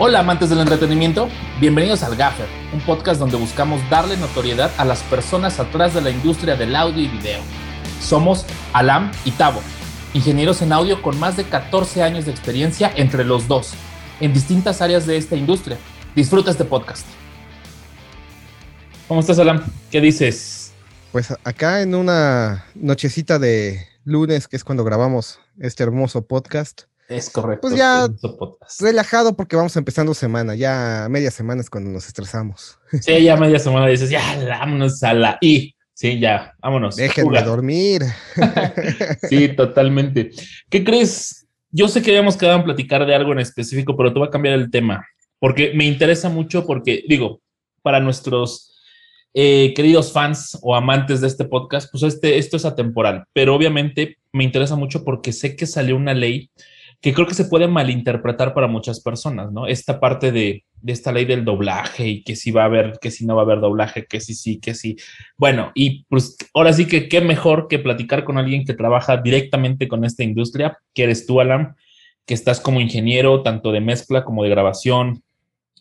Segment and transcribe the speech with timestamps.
[0.00, 1.28] Hola amantes del entretenimiento,
[1.60, 6.10] bienvenidos al Gaffer, un podcast donde buscamos darle notoriedad a las personas atrás de la
[6.10, 7.40] industria del audio y video.
[8.00, 9.60] Somos Alam y Tavo,
[10.14, 13.72] ingenieros en audio con más de 14 años de experiencia entre los dos,
[14.20, 15.76] en distintas áreas de esta industria.
[16.14, 17.04] Disfruta este podcast.
[19.08, 19.64] ¿Cómo estás, Alam?
[19.90, 20.74] ¿Qué dices?
[21.10, 27.30] Pues acá en una nochecita de lunes, que es cuando grabamos este hermoso podcast, es
[27.30, 27.68] correcto.
[27.68, 28.08] Pues ya
[28.80, 32.78] relajado porque vamos empezando semana, ya media semana es cuando nos estresamos.
[33.02, 35.74] Sí, ya media semana dices, ya vámonos a la I.
[35.92, 36.96] Sí, ya, vámonos.
[36.96, 38.02] Déjenme dormir.
[39.28, 40.30] sí, totalmente.
[40.70, 41.46] ¿Qué crees?
[41.70, 44.30] Yo sé que habíamos quedado en platicar de algo en específico, pero te voy a
[44.30, 45.04] cambiar el tema
[45.38, 47.40] porque me interesa mucho porque, digo,
[47.82, 48.76] para nuestros
[49.34, 54.18] eh, queridos fans o amantes de este podcast, pues este, esto es atemporal, pero obviamente
[54.32, 56.50] me interesa mucho porque sé que salió una ley
[57.00, 59.66] que creo que se puede malinterpretar para muchas personas, ¿no?
[59.66, 63.24] Esta parte de, esta ley del doblaje y que si va a haber, que si
[63.24, 64.96] no va a haber doblaje, que si sí, que sí.
[65.36, 69.86] Bueno, y pues ahora sí que qué mejor que platicar con alguien que trabaja directamente
[69.86, 71.76] con esta industria, que eres tú, Alan,
[72.26, 75.22] que estás como ingeniero tanto de mezcla como de grabación,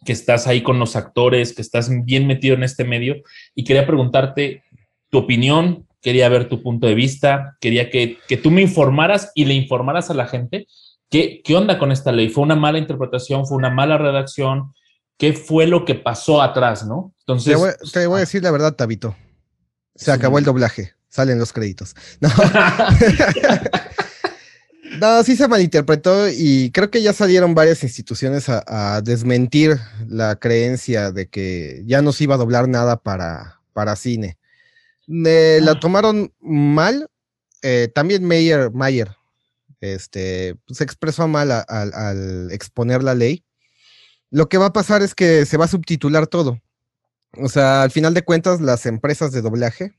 [0.05, 3.15] que estás ahí con los actores, que estás bien metido en este medio
[3.55, 4.63] y quería preguntarte
[5.09, 9.45] tu opinión, quería ver tu punto de vista, quería que, que tú me informaras y
[9.45, 10.67] le informaras a la gente
[11.09, 12.29] ¿Qué, onda con esta ley?
[12.29, 13.47] ¿Fue una mala interpretación?
[13.47, 14.73] ¿Fue una mala redacción?
[15.17, 17.13] ¿Qué fue lo que pasó atrás, no?
[17.19, 17.57] Entonces.
[17.93, 19.15] Te voy, a decir la verdad, Tabito.
[19.95, 20.93] Se acabó el doblaje.
[21.09, 21.95] Salen los créditos.
[22.19, 22.29] No.
[24.99, 29.77] no, sí se malinterpretó y creo que ya salieron varias instituciones a, desmentir
[30.07, 34.37] la creencia de que ya no se iba a doblar nada para, para cine.
[35.07, 35.79] la ah.
[35.79, 37.09] tomaron mal.
[37.63, 39.16] Eh, también Mayer, Mayer
[39.81, 43.43] este, se expresó mal al exponer la ley.
[44.29, 46.61] Lo que va a pasar es que se va a subtitular todo.
[47.33, 49.93] O sea, al final de cuentas, las empresas de doblaje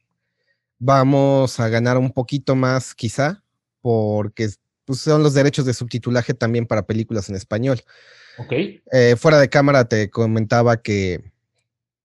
[0.78, 3.43] vamos a ganar un poquito más, quizá,
[3.81, 4.50] porque
[4.84, 7.81] pues, son los derechos de subtitulaje también para películas en español.
[8.39, 8.53] Ok.
[8.93, 11.33] Eh, fuera de cámara te comentaba que,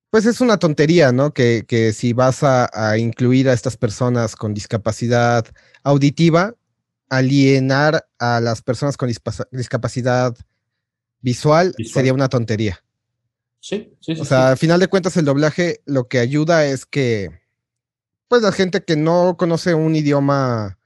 [0.09, 1.34] pues es una tontería, ¿no?
[1.34, 5.45] Que, si vas a, incluir a estas personas con discapacidad
[5.84, 6.55] auditiva,
[7.09, 9.12] alienar a las personas con
[9.52, 10.36] discapacidad
[11.22, 12.84] visual, sería una tontería.
[13.59, 14.22] Sí, sí, sí.
[14.22, 17.30] O sea, al final de cuentas, el doblaje lo que ayuda es que,
[18.28, 20.78] pues, la gente que no conoce un idioma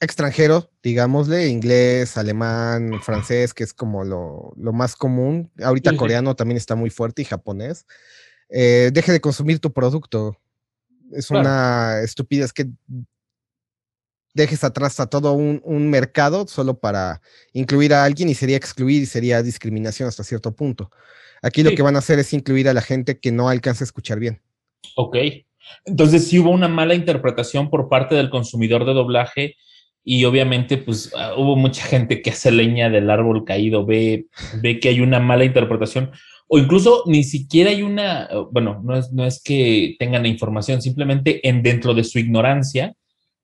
[0.00, 5.50] extranjero, digámosle, inglés, alemán, francés, que es como lo, más común.
[5.62, 7.86] Ahorita coreano también está muy fuerte y japonés.
[8.48, 10.36] Eh, deje de consumir tu producto.
[11.12, 12.68] Es una estupidez que
[14.34, 17.20] dejes atrás a todo un, mercado solo para
[17.52, 20.90] incluir a alguien y sería excluir y sería discriminación hasta cierto punto.
[21.42, 23.86] Aquí lo que van a hacer es incluir a la gente que no alcanza a
[23.86, 24.40] escuchar bien.
[24.96, 25.16] Ok.
[25.84, 29.56] Entonces sí hubo una mala interpretación por parte del consumidor de doblaje
[30.04, 34.26] y obviamente pues ah, hubo mucha gente que hace leña del árbol caído, ve,
[34.60, 36.10] ve que hay una mala interpretación
[36.52, 40.82] o incluso ni siquiera hay una, bueno, no es, no es que tengan la información,
[40.82, 42.96] simplemente en dentro de su ignorancia,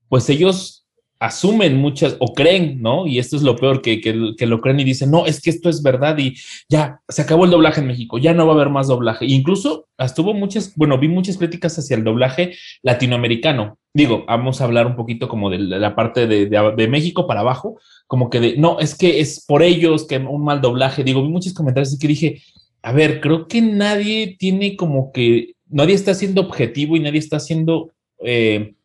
[0.08, 0.86] pues ellos
[1.18, 3.06] asumen muchas o creen, ¿no?
[3.06, 5.68] Y esto es lo peor, que, que, lo creen y dicen, no, es que esto
[5.68, 6.36] es verdad y
[6.68, 9.24] ya, se acabó el doblaje en México, ya no va a haber más doblaje.
[9.26, 13.78] incluso estuvo muchas, bueno, vi muchas críticas hacia el doblaje latinoamericano.
[13.94, 17.80] Digo, vamos a hablar un poquito como de la parte de, de, México para abajo,
[18.06, 21.02] como que de, no, es que es por ellos que un mal doblaje.
[21.02, 22.42] Digo, vi muchos comentarios y que dije,
[22.82, 27.40] a ver, creo que nadie tiene como que, nadie está siendo objetivo y nadie está
[27.40, 27.90] siendo...
[28.22, 28.75] Eh,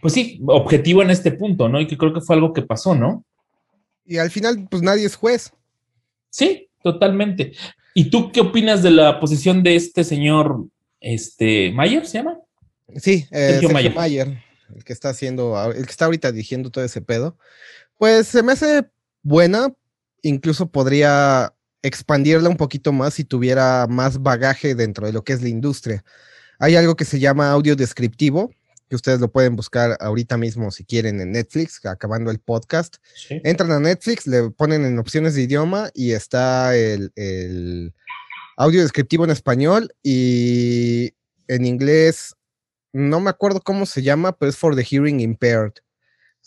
[0.00, 1.80] pues sí, objetivo en este punto, ¿no?
[1.80, 3.24] Y que creo que fue algo que pasó, ¿no?
[4.04, 5.52] Y al final, pues nadie es juez.
[6.30, 7.52] Sí, totalmente.
[7.94, 10.66] ¿Y tú qué opinas de la posición de este señor,
[11.00, 12.38] este, Mayer, se llama?
[12.96, 14.42] Sí, eh, Sergio, Mayer.
[14.74, 17.36] el que está haciendo, el que está ahorita dirigiendo todo ese pedo.
[17.98, 18.86] Pues se me hace
[19.22, 19.72] buena,
[20.22, 21.52] incluso podría
[21.82, 26.04] expandirla un poquito más si tuviera más bagaje dentro de lo que es la industria.
[26.58, 28.50] Hay algo que se llama audio descriptivo,
[28.90, 32.96] que ustedes lo pueden buscar ahorita mismo si quieren en Netflix, acabando el podcast.
[33.28, 37.94] Entran a Netflix, le ponen en opciones de idioma y está el,
[38.56, 41.12] audio descriptivo en español y
[41.46, 42.34] en inglés,
[42.92, 45.72] no me acuerdo cómo se llama, pero es for the hearing impaired,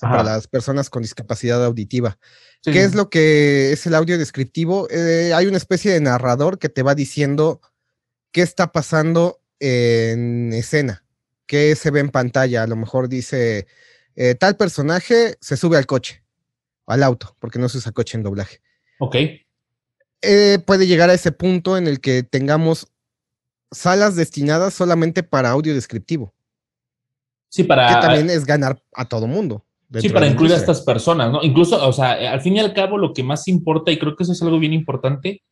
[0.02, 2.20] para las personas con discapacidad auditiva.
[2.62, 4.90] ¿Qué es lo que es el audio descriptivo?
[4.90, 7.62] Eh, hay una especie de narrador que te va diciendo
[8.34, 11.03] qué está pasando en escena
[11.46, 12.64] que se ve en pantalla.
[12.64, 13.68] A lo mejor dice,
[14.16, 16.24] eh, tal personaje se sube al coche,
[16.86, 18.60] al auto, porque no se usa coche en doblaje.
[19.00, 19.16] Ok.
[20.22, 22.88] eh, puede llegar a ese punto en el que tengamos
[23.72, 26.34] salas destinadas solamente para audio descriptivo.
[27.50, 27.88] Sí, para.
[27.88, 29.66] Que también es ganar a todo mundo.
[30.00, 31.44] Sí, para incluir a estas personas, ¿no?
[31.44, 34.24] Incluso, o sea, al fin y al cabo, lo que más importa, y creo que
[34.24, 35.44] eso es algo bien importante,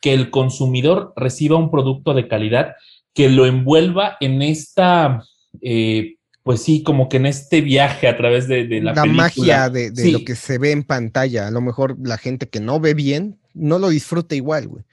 [0.00, 2.74] que el consumidor reciba un producto de calidad
[3.14, 5.24] que lo envuelva en esta,
[5.62, 9.92] eh, pues sí, como que en este viaje a través de, la, la magia de,
[10.10, 11.46] lo que se ve en pantalla.
[11.46, 14.84] A lo mejor la gente que no ve bien no lo disfruta igual, güey.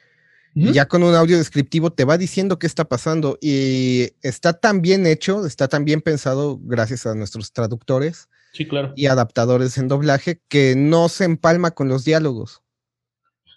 [0.54, 4.82] Y ya con un audio descriptivo te va diciendo qué está pasando y está tan
[4.82, 8.92] bien hecho, está tan bien pensado gracias a nuestros traductores sí, claro.
[8.98, 12.62] y adaptadores en doblaje que no se empalma con los diálogos.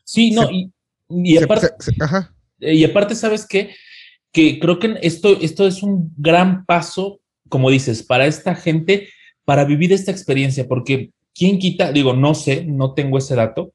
[0.05, 0.49] Sí, no,
[1.09, 1.71] y, aparte,
[2.61, 3.75] y aparte, ¿sabes qué?
[4.35, 9.09] Que creo que esto, esto es un gran paso, como dices, para esta gente,
[9.47, 11.93] para vivir esta experiencia, porque ¿quién quita?
[11.93, 13.73] Digo, no sé, no tengo ese dato,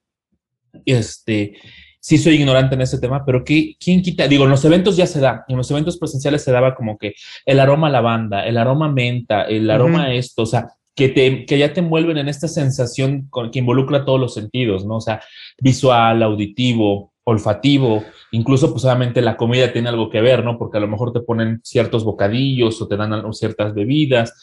[0.85, 1.55] este,
[1.99, 4.27] sí soy ignorante en ese tema, pero ¿qué, ¿quién quita?
[4.27, 7.13] Digo, en los eventos ya se da, en los eventos presenciales se daba como que
[7.45, 11.71] el aroma lavanda, el aroma menta, el aroma esto, o sea, que, te, que ya
[11.71, 14.97] te envuelven en esta sensación con, que involucra todos los sentidos, ¿no?
[14.97, 15.21] O sea,
[15.61, 20.57] visual, auditivo, olfativo, incluso pues obviamente la comida tiene algo que ver, ¿no?
[20.57, 24.33] Porque a lo mejor te ponen ciertos bocadillos o te dan ciertas bebidas,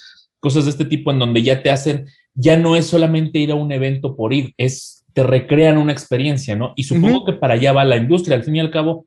[0.41, 3.55] cosas de este tipo en donde ya te hacen, ya no es solamente ir a
[3.55, 6.75] un evento por ir, es te recrean una experiencia, ¿no?
[6.77, 9.07] Y supongo que para allá va la industria, al fin y al cabo,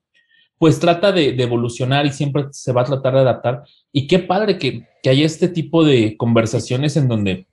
[0.57, 3.63] pues trata de, evolucionar y siempre se va a tratar de adaptar.
[3.93, 7.45] Y qué padre que, que haya este tipo de conversaciones en donde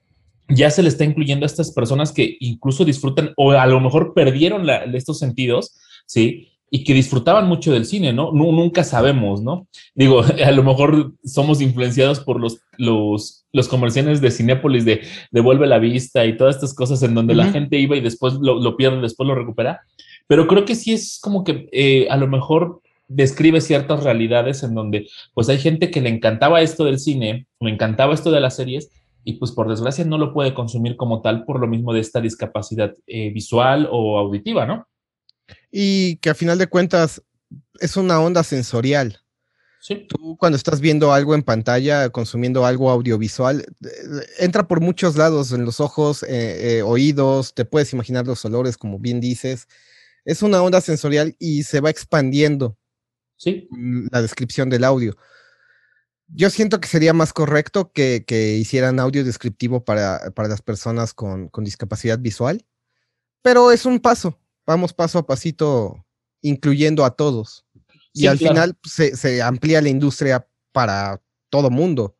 [0.49, 4.14] ya se le está incluyendo a estas personas que incluso disfrutan o a lo mejor
[4.14, 6.48] perdieron estos sentidos, ¿sí?
[6.70, 8.32] y que disfrutaban mucho del cine, ¿no?
[8.32, 9.68] Nunca sabemos, ¿no?
[9.94, 15.66] Digo, a lo mejor somos influenciados por los, los, los comerciales de Cinépolis de Devuelve
[15.66, 19.00] la vista y todas estas cosas en donde la gente iba y después lo, pierde,
[19.00, 19.80] después lo recupera.
[20.26, 24.74] Pero creo que sí es como que eh, a lo mejor describe ciertas realidades en
[24.74, 28.56] donde pues hay gente que le encantaba esto del cine, le encantaba esto de las
[28.56, 28.90] series
[29.22, 32.20] y pues por desgracia no lo puede consumir como tal por lo mismo de esta
[32.20, 34.88] discapacidad eh, visual o auditiva, ¿no?
[35.78, 37.23] Y que a final de cuentas
[37.81, 39.20] es una onda sensorial.
[40.08, 45.52] Tú cuando estás viendo algo en pantalla, consumiendo algo audiovisual, eh, entra por muchos lados,
[45.52, 49.69] en los ojos, eh, eh, oídos, te puedes imaginar los olores, como bien dices.
[50.25, 52.78] Es una onda sensorial y se va expandiendo
[53.37, 53.69] ¿Sí?
[54.11, 55.14] la descripción del audio.
[56.28, 58.25] Yo siento que sería más correcto que,
[58.58, 62.64] hicieran audio descriptivo para, las personas con discapacidad visual,
[63.43, 66.04] pero es un paso, vamos paso a pasito
[66.42, 67.64] incluyendo a todos.
[68.12, 71.20] y al final se, se, amplía la industria para
[71.50, 72.16] todo mundo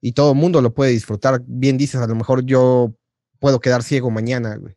[0.00, 1.42] y todo mundo lo puede disfrutar.
[1.46, 2.94] Bien dices, a lo mejor yo
[3.38, 4.76] puedo quedar ciego mañana, güey.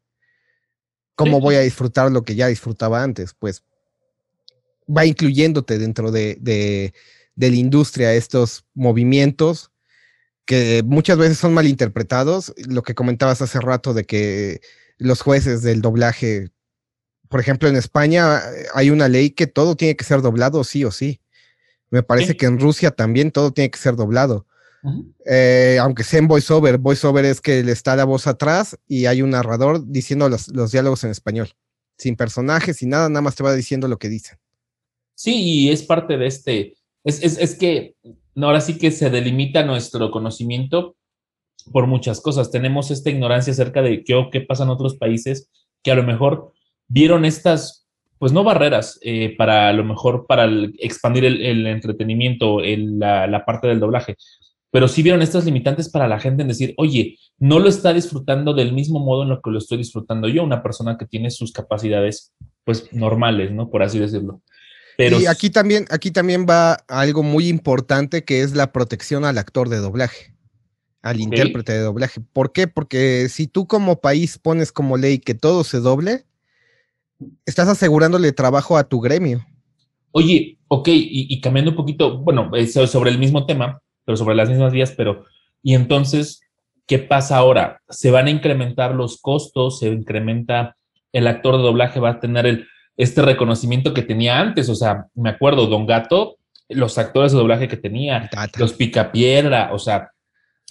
[1.15, 3.35] ¿Cómo voy a disfrutar lo que ya disfrutaba antes?
[3.37, 3.63] Pues
[4.87, 6.93] va incluyéndote dentro de, de,
[7.35, 9.71] de la industria estos movimientos
[10.45, 12.53] que muchas veces son malinterpretados.
[12.67, 14.61] Lo que comentabas hace rato de que
[14.97, 16.49] los jueces del doblaje
[17.31, 20.83] por ejemplo, en España eh, hay una ley que todo tiene que ser doblado sí
[20.83, 21.21] o sí.
[21.89, 24.45] Me parece que en Rusia también todo tiene que ser doblado.
[25.25, 29.21] Eh, aunque sea en voiceover, voiceover es que le está la voz atrás y hay
[29.21, 31.49] un narrador diciendo los, diálogos en español,
[31.97, 34.37] sin personajes y nada, nada más te va diciendo lo que dicen.
[35.13, 36.73] Sí, y es parte de este,
[37.03, 37.95] es, es, es que
[38.35, 40.95] ahora sí que se delimita nuestro conocimiento
[41.71, 42.51] por muchas cosas.
[42.51, 45.49] Tenemos esta ignorancia acerca de qué, qué pasa en otros países
[45.83, 46.53] que a lo mejor
[46.91, 47.87] vieron estas,
[48.19, 50.45] pues no barreras, eh, para a lo mejor para
[50.77, 54.17] expandir el, entretenimiento, la, la, parte del doblaje,
[54.71, 58.53] pero sí vieron estas limitantes para la gente en decir, oye, no lo está disfrutando
[58.53, 61.53] del mismo modo en lo que lo estoy disfrutando yo, una persona que tiene sus
[61.53, 62.33] capacidades,
[62.65, 63.69] pues normales, ¿no?
[63.69, 64.41] Por así decirlo.
[64.97, 69.37] Pero y aquí también, aquí también va algo muy importante que es la protección al
[69.37, 70.35] actor de doblaje,
[71.01, 72.21] al intérprete de doblaje.
[72.33, 72.67] ¿Por qué?
[72.67, 76.25] Porque si tú como país pones como ley que todo se doble,
[77.45, 79.45] estás asegurándole trabajo a tu gremio.
[80.11, 82.51] Oye, ok, y, cambiando un poquito, bueno,
[82.87, 85.25] sobre el mismo tema, pero sobre las mismas vías, pero,
[85.63, 86.41] y entonces,
[86.85, 87.81] ¿qué pasa ahora?
[87.89, 90.75] Se van a incrementar los costos, se incrementa,
[91.13, 95.07] el actor de doblaje va a tener el, este reconocimiento que tenía antes, o sea,
[95.15, 96.37] me acuerdo, Don Gato,
[96.67, 100.11] los actores de doblaje que tenía, los Picapiedra, o sea,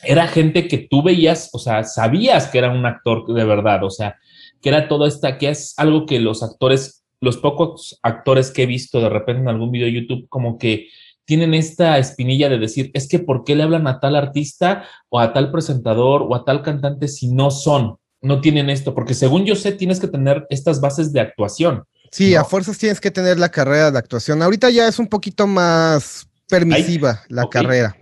[0.03, 3.91] era gente que tú veías, o sea, sabías que era un actor de verdad, o
[3.91, 4.17] sea,
[4.61, 8.67] que era todo esta, que es algo que los actores, los pocos actores que he
[8.67, 10.89] visto de repente en algún video de YouTube, como que
[11.25, 15.21] tienen esta espinilla de decir, es que ¿por qué le hablan a tal artista o
[15.21, 17.99] a tal presentador o a tal cantante si no son?
[18.21, 21.85] No tienen esto, porque según yo sé, tienes que tener estas bases de actuación.
[22.11, 24.43] Sí, a fuerzas tienes que tener la carrera de actuación.
[24.43, 27.97] Ahorita ya es un poquito más permisiva la carrera.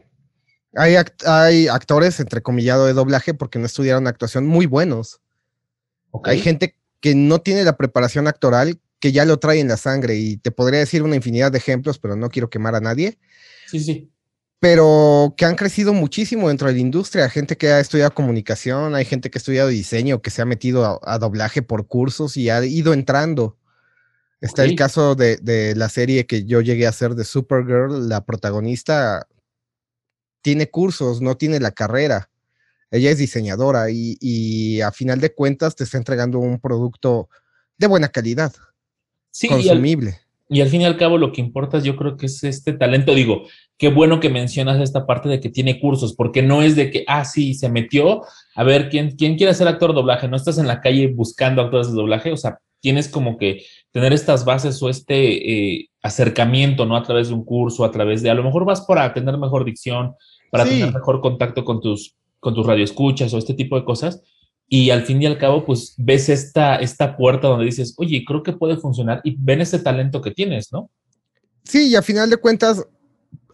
[0.75, 0.97] Hay,
[1.27, 5.21] hay actores, entrecomillado, de doblaje porque no estudiaron actuación muy buenos.
[6.25, 10.17] Hay gente que no tiene la preparación actoral que ya lo trae en la sangre
[10.17, 13.19] y te podría decir una infinidad de ejemplos, pero no quiero quemar a nadie.
[13.67, 14.11] Sí, sí.
[14.61, 17.31] Pero que han crecido muchísimo dentro de la industria.
[17.31, 21.01] Gente que ha estudiado comunicación, hay gente que ha estudiado diseño, que se ha metido
[21.05, 23.57] a, doblaje por cursos y ha ido entrando.
[24.41, 28.09] Está el caso de, de, la serie que yo llegué a hacer de Supergirl.
[28.09, 29.29] La protagonista
[30.43, 32.31] tiene cursos, no tiene la carrera.
[32.91, 37.29] Ella es diseñadora y, y a final de cuentas te está entregando un producto
[37.77, 38.53] de buena calidad
[39.49, 40.19] consumible.
[40.51, 43.15] Y al, fin y al cabo lo que importa yo creo que es este talento.
[43.15, 43.43] Digo,
[43.77, 47.05] qué bueno que mencionas esta parte de que tiene cursos, porque no es de que,
[47.07, 48.23] ah, sí, se metió,
[48.55, 50.27] a ver, ¿quién, quién quiere ser actor de doblaje?
[50.27, 54.13] No estás en la calle buscando actores de doblaje, o sea, tienes como que tener
[54.13, 56.97] estas bases o este eh, acercamiento, ¿no?
[56.97, 59.67] A través de un curso, a través de, a lo mejor vas para tener mejor
[59.67, 60.15] dicción,
[60.51, 62.15] para tener mejor contacto con tus,
[62.49, 64.23] con tus radioescuchas o este tipo de cosas,
[64.67, 68.43] y al fin y al cabo, pues ves esta, esta puerta donde dices, oye, creo
[68.43, 70.91] que puede funcionar y ven ese talento que tienes, ¿no?
[71.65, 72.87] Sí, y a final de cuentas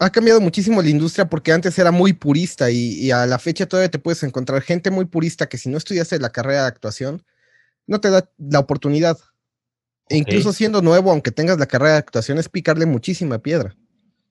[0.00, 3.90] ha cambiado muchísimo la industria porque antes era muy purista y, a la fecha todavía
[3.90, 7.22] te puedes encontrar gente muy purista que si no estudiaste la carrera de actuación,
[7.86, 9.18] no te da la oportunidad.
[10.08, 13.74] E incluso siendo nuevo, aunque tengas la carrera de actuación, es picarle muchísima piedra.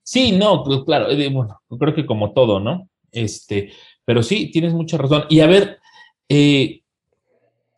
[0.02, 2.88] Sí, no, pues, claro, eh, bueno, creo que como todo, ¿no?
[3.10, 3.72] Este,
[4.04, 5.24] pero sí, tienes mucha razón.
[5.28, 5.78] Y a ver,
[6.28, 6.80] eh,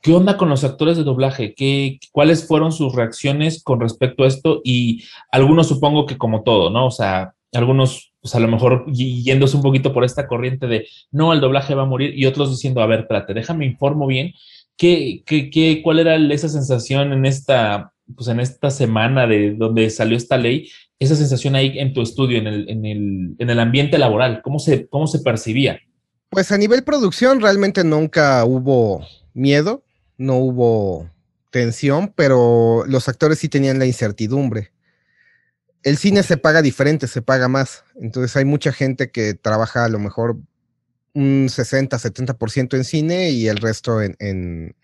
[0.02, 1.54] ¿qué onda con los actores de doblaje?
[1.54, 4.60] ¿Qué, ¿Cuáles fueron sus reacciones con respecto a esto?
[4.64, 6.86] Y algunos supongo que como todo, ¿no?
[6.86, 11.32] O sea, algunos, pues a lo mejor yéndose un poquito por esta corriente de, no,
[11.32, 14.32] el doblaje va a morir, y otros diciendo, a ver, espérate, déjame informo bien,
[14.76, 19.90] ¿qué, qué, qué, cuál era esa sensación en esta, pues en esta semana de donde
[19.90, 20.68] salió esta ley,
[20.98, 24.58] esa sensación ahí en tu estudio, en el, en el, en el ambiente laboral, ¿cómo
[24.58, 25.80] se, cómo se percibía?
[26.30, 29.84] Pues a nivel producción realmente nunca hubo miedo,
[30.18, 31.10] no hubo
[31.50, 34.72] tensión, pero los actores sí tenían la incertidumbre.
[35.82, 37.84] El cine se paga diferente, se paga más.
[38.00, 40.36] Entonces hay mucha gente que trabaja a lo mejor
[41.14, 44.74] un 60, 70% en cine y el resto en,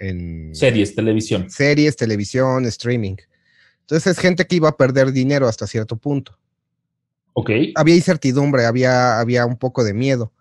[0.55, 1.51] series, televisión.
[1.51, 3.17] Series, televisión, streaming.
[3.81, 6.39] Entonces es gente que iba a perder dinero hasta cierto punto.
[7.35, 7.51] Ok.
[7.75, 10.33] Había incertidumbre, había, había un poco de miedo.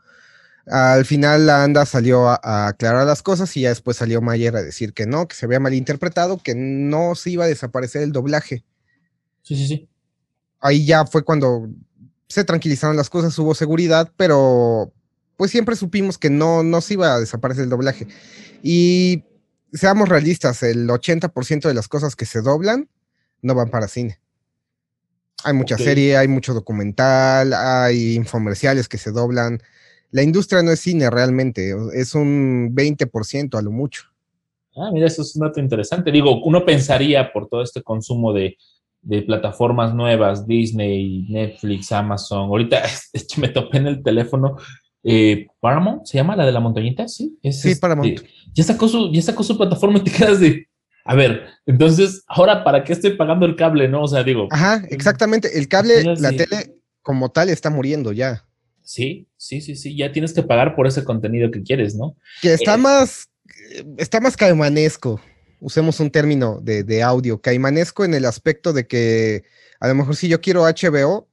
[0.68, 4.62] Al final la ANDA salió a, aclarar las cosas y ya después salió Mayer a
[4.62, 8.64] decir que no, que se había malinterpretado, que no se iba a desaparecer el doblaje.
[9.42, 9.90] Sí, sí, sí.
[10.60, 11.68] Ahí ya fue cuando
[12.28, 14.94] se tranquilizaron las cosas, hubo seguridad, pero
[15.36, 18.08] pues siempre supimos que no, no se iba a desaparecer el doblaje.
[18.62, 19.26] Y
[19.74, 22.90] seamos realistas, el 80% de las cosas que se doblan
[23.42, 24.20] no van para cine.
[25.44, 29.64] Hay mucha serie, hay mucho documental, hay infomerciales que se doblan
[30.12, 34.04] la industria no es cine realmente, es un 20% a lo mucho.
[34.76, 36.12] Ah, mira, eso es un dato interesante.
[36.12, 38.58] Digo, uno pensaría por todo este consumo de,
[39.26, 42.50] plataformas nuevas, Disney, Netflix, Amazon.
[42.50, 42.84] Ahorita
[43.38, 44.58] me topé en el teléfono
[45.04, 47.08] eh, Paramount, ¿se llama la de la montañita?
[47.08, 48.22] Sí, sí, este, Paramount.
[48.54, 50.68] ya, sacó su, ya sacó su plataforma y te quedas de,
[51.04, 54.04] a ver, entonces, ahora, ¿para qué estoy pagando el cable, no?
[54.04, 54.48] O sea, digo.
[54.52, 55.58] Ajá, exactamente.
[55.58, 58.46] El cable, la tele como tal está muriendo ya.
[58.84, 62.16] Sí, sí, sí, sí, ya tienes que pagar por ese contenido que quieres, ¿no?
[62.42, 63.30] Que está eh, más,
[63.98, 65.22] está más caimanesco,
[65.62, 69.44] usemos un término de, audio, caimanesco en el aspecto de que
[69.80, 71.30] a lo mejor si yo quiero HBO,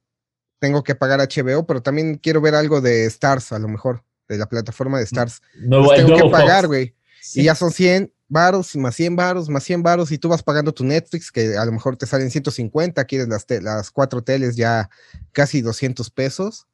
[0.59, 4.37] tengo que pagar HBO, pero también quiero ver algo de Stars, a lo mejor, de
[4.37, 5.41] la plataforma de Stars.
[5.55, 6.93] No, tengo que pagar, güey.
[7.33, 10.73] Y ya son 100 varos, más 100 varos, más 100 varos, y tú vas pagando
[10.73, 14.89] tu Netflix, que a lo mejor te salen 150, quieres las, las cuatro teles ya
[15.31, 16.67] casi 200 pesos.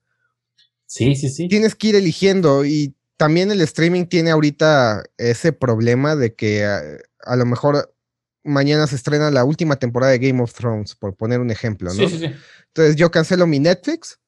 [0.86, 1.48] Sí, sí, sí.
[1.48, 7.36] Tienes que ir eligiendo y también el streaming tiene ahorita ese problema de que a,
[7.36, 7.94] lo mejor
[8.44, 12.08] mañana se estrena la última temporada de Game of Thrones, por poner un ejemplo, ¿no?
[12.08, 12.34] Sí, sí, sí.
[12.68, 14.20] Entonces yo cancelo mi Netflix,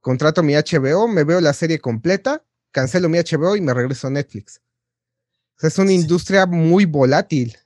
[0.00, 4.10] contrato mi HBO, me veo la serie completa, cancelo mi HBO y me regreso a
[4.10, 4.60] Netflix.
[5.60, 7.56] es una industria muy volátil.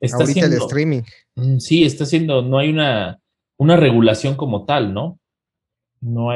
[0.00, 1.02] Está ahorita el streaming.
[1.36, 3.20] Mm, sí, está haciendo, no hay una,
[3.56, 5.18] una regulación como tal, ¿no?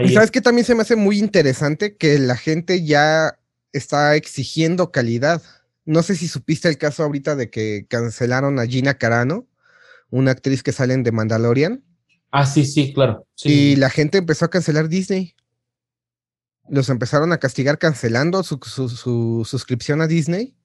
[0.04, 3.38] Y sabes que también se me hace muy interesante que la gente ya
[3.72, 5.42] está exigiendo calidad.
[5.84, 9.46] No sé si supiste el caso ahorita de que cancelaron a Gina Carano,
[10.10, 11.84] una actriz que sale en The Mandalorian.
[12.30, 13.26] Ah, sí, sí, claro.
[13.42, 15.34] Y la gente empezó a cancelar Disney.
[16.68, 20.56] Los empezaron a castigar cancelando su, suscripción a Disney.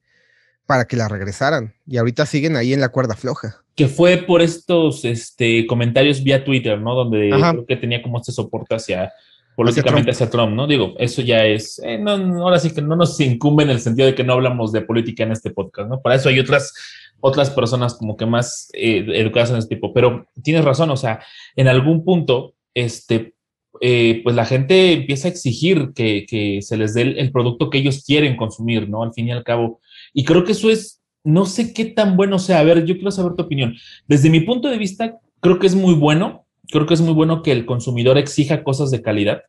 [0.66, 1.74] Para que la regresaran.
[1.86, 3.62] Y ahorita siguen ahí en la cuerda floja.
[3.74, 6.94] Que fue por estos este, comentarios vía Twitter, ¿no?
[6.94, 9.12] Donde creo que tenía como este soporte hacia
[9.56, 10.66] políticamente hacia Trump, ¿no?
[10.66, 14.06] Digo, eso ya es, eh, no, ahora sí que no nos incumbe en el sentido
[14.06, 16.02] de que no hablamos de política en este podcast, ¿no?
[16.02, 16.74] Para eso hay otras,
[17.20, 21.20] otras personas como que más eh, educadas en este tipo, pero tienes razón, o sea,
[21.56, 23.34] en algún punto, este,
[23.80, 27.78] eh, pues la gente empieza a exigir que, que se les dé el, producto que
[27.78, 29.02] ellos quieren consumir, ¿no?
[29.02, 29.80] Al fin y al cabo.
[30.18, 32.60] Y creo que eso es, no sé qué tan bueno sea.
[32.60, 33.74] A ver, yo quiero saber tu opinión.
[34.08, 36.46] Desde mi punto de vista, creo que es muy bueno.
[36.68, 39.42] Creo que es muy bueno que el consumidor exija cosas de calidad,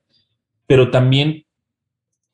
[0.67, 1.45] pero también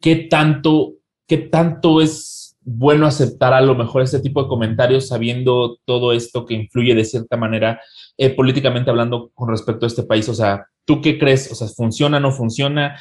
[0.02, 0.96] qué tanto,
[1.28, 6.46] qué tanto es bueno aceptar a lo mejor este tipo de comentarios sabiendo todo esto
[6.46, 7.82] que influye de cierta manera
[8.18, 10.30] eh, políticamente hablando con respecto a este país.
[10.30, 11.52] O sea, ¿tú qué crees?
[11.52, 12.98] O sea, ¿funciona, no funciona?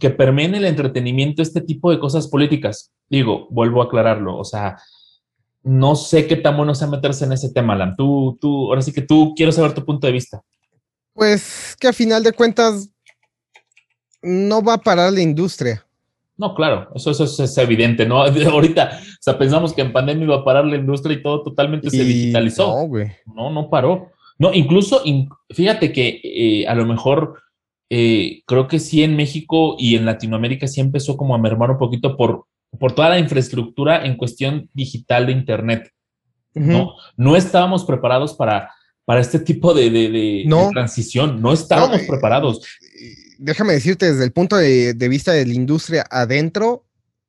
[0.00, 2.90] que permeen el entretenimiento este tipo de cosas políticas.
[3.10, 4.36] Digo, vuelvo a aclararlo.
[4.38, 4.76] O sea,
[5.62, 7.94] no sé qué tan bueno sea meterse en ese tema, Alan.
[7.96, 10.42] Tú, tú, ahora sí que tú quiero saber tu punto de vista.
[11.12, 12.88] Pues que a final de cuentas
[14.22, 15.86] no va a parar la industria.
[16.42, 18.20] No, claro, eso, eso, es evidente, ¿no?
[18.50, 21.88] Ahorita, o sea, pensamos que en pandemia iba a parar la industria y todo totalmente
[21.88, 22.66] se digitalizó.
[22.66, 23.12] No, güey.
[23.32, 24.10] No, no paró.
[24.40, 25.04] No, incluso,
[25.50, 27.40] fíjate que eh, a lo mejor
[27.88, 31.78] eh, creo que sí en México y en Latinoamérica sí empezó como a mermar un
[31.78, 32.46] poquito por,
[32.76, 35.92] por toda la infraestructura en cuestión digital de Internet.
[36.54, 36.96] ¿no?
[37.16, 38.68] no estábamos preparados para,
[39.04, 42.66] para este tipo de, transición, no estábamos preparados.
[43.44, 46.84] Déjame decirte, desde el punto de, vista de la industria adentro,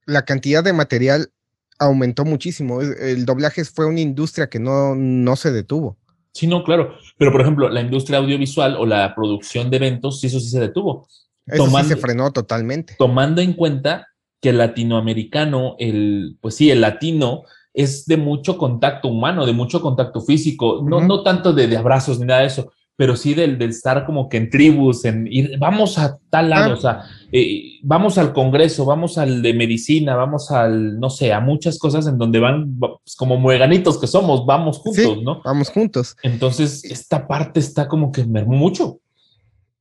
[0.06, 1.32] la cantidad de material
[1.80, 2.82] aumentó muchísimo.
[2.82, 5.98] El doblaje fue una industria que no, no se detuvo.
[6.32, 6.94] Sí, no, claro.
[7.18, 11.08] Pero, por ejemplo, la industria audiovisual o la producción de eventos, eso sí se detuvo.
[11.48, 12.94] Eso sí se frenó totalmente.
[13.00, 14.08] Tomando en cuenta
[14.40, 17.42] que el latinoamericano, el, pues sí, el latino
[17.74, 22.20] es de mucho contacto humano, de mucho contacto físico, no, no tanto de, de, abrazos
[22.20, 25.58] ni nada de eso, pero sí del, del, estar como que en tribus, en ir,
[25.58, 26.74] vamos a tal lado, ah.
[26.74, 31.40] o sea, eh, vamos al congreso, vamos al de medicina, vamos al, no sé, a
[31.40, 35.42] muchas cosas en donde van pues, como mueganitos que somos, vamos juntos, ¿no?
[35.44, 36.16] Vamos juntos.
[36.22, 39.00] Entonces, esta parte está como que mermó mucho.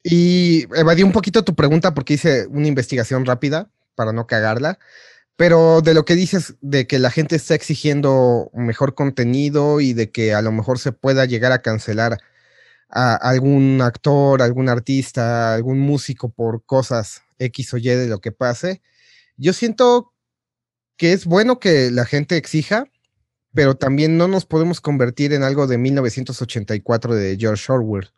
[0.03, 4.79] Y evadí un poquito tu pregunta porque hice una investigación rápida para no cagarla.
[5.37, 10.11] Pero de lo que dices de que la gente está exigiendo mejor contenido y de
[10.11, 12.19] que a lo mejor se pueda llegar a cancelar
[12.93, 18.33] a algún actor, algún artista, algún músico por cosas X o Y de lo que
[18.33, 18.83] pase.
[19.37, 20.13] Yo siento
[20.97, 22.85] que es bueno que la gente exija,
[23.55, 28.11] pero también no nos podemos convertir en algo de 1984 de George Orwell.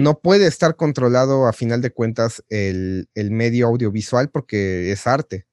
[0.00, 5.46] No puede estar controlado a final de cuentas el, medio audiovisual porque es arte.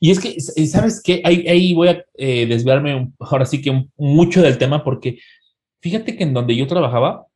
[0.00, 1.22] Y es que, ¿sabes qué?
[1.24, 5.18] Ahí, voy a eh, desviarme ahora sí que mucho del tema porque
[5.80, 7.26] fíjate que en donde yo trabajaba,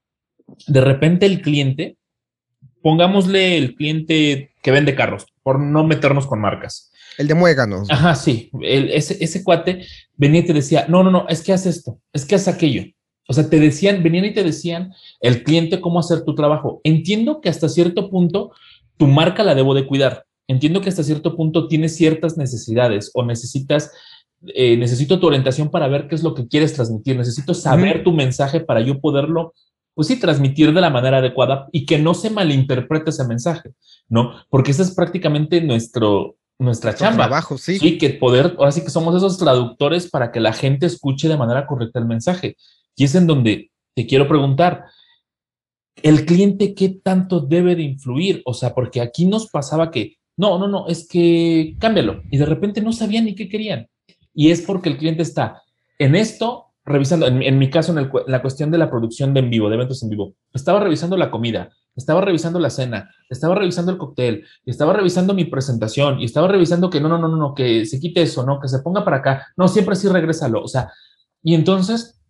[0.67, 1.97] de repente el cliente,
[2.83, 6.91] pongámosle el cliente que vende carros, por no meternos con marcas.
[7.19, 7.91] El de muéganos.
[7.91, 8.51] Ajá, sí.
[8.63, 12.25] ese, ese cuate venía y te decía, no, no, no, es que haz esto, es
[12.25, 12.85] que haz aquello.
[13.29, 16.81] O sea, te decían, venían y te decían el cliente cómo hacer tu trabajo.
[16.85, 18.53] Entiendo que hasta cierto punto
[18.97, 20.27] tu marca la debo de cuidar.
[20.49, 23.93] Entiendo que hasta cierto punto tienes ciertas necesidades o necesitas,
[24.55, 27.17] eh, necesito tu orientación para ver qué es lo que quieres transmitir.
[27.17, 29.55] Necesito saber tu mensaje para yo poderlo
[29.95, 33.71] pues sí, transmitir de la manera adecuada y que no se malinterprete ese mensaje,
[34.09, 34.33] ¿no?
[34.49, 37.27] Porque esa es prácticamente nuestro, nuestra chamba.
[37.27, 37.79] Trabajo, sí.
[37.79, 41.37] Sí, que poder, ahora sí que somos esos traductores para que la gente escuche de
[41.37, 42.57] manera correcta el mensaje.
[42.97, 44.85] Y es en donde te quiero preguntar,
[46.03, 48.43] ¿el cliente qué tanto debe de influir?
[48.47, 52.23] O sea, porque aquí nos pasaba que, no, no, no, es que cámbialo.
[52.31, 53.89] Y de repente no sabían ni qué querían.
[54.35, 55.63] Y es porque el cliente está
[55.99, 59.69] en esto revisando, en, mi caso, en, la cuestión de la producción de en vivo,
[59.69, 63.99] de eventos en vivo, estaba revisando la comida, estaba revisando la cena, estaba revisando el
[63.99, 67.87] cóctel, estaba revisando mi presentación y estaba revisando que no, no, no, no, no, que
[67.87, 70.91] se quite eso, no, que se ponga para acá, no, siempre sí regrésalo, o sea,
[71.43, 72.21] y entonces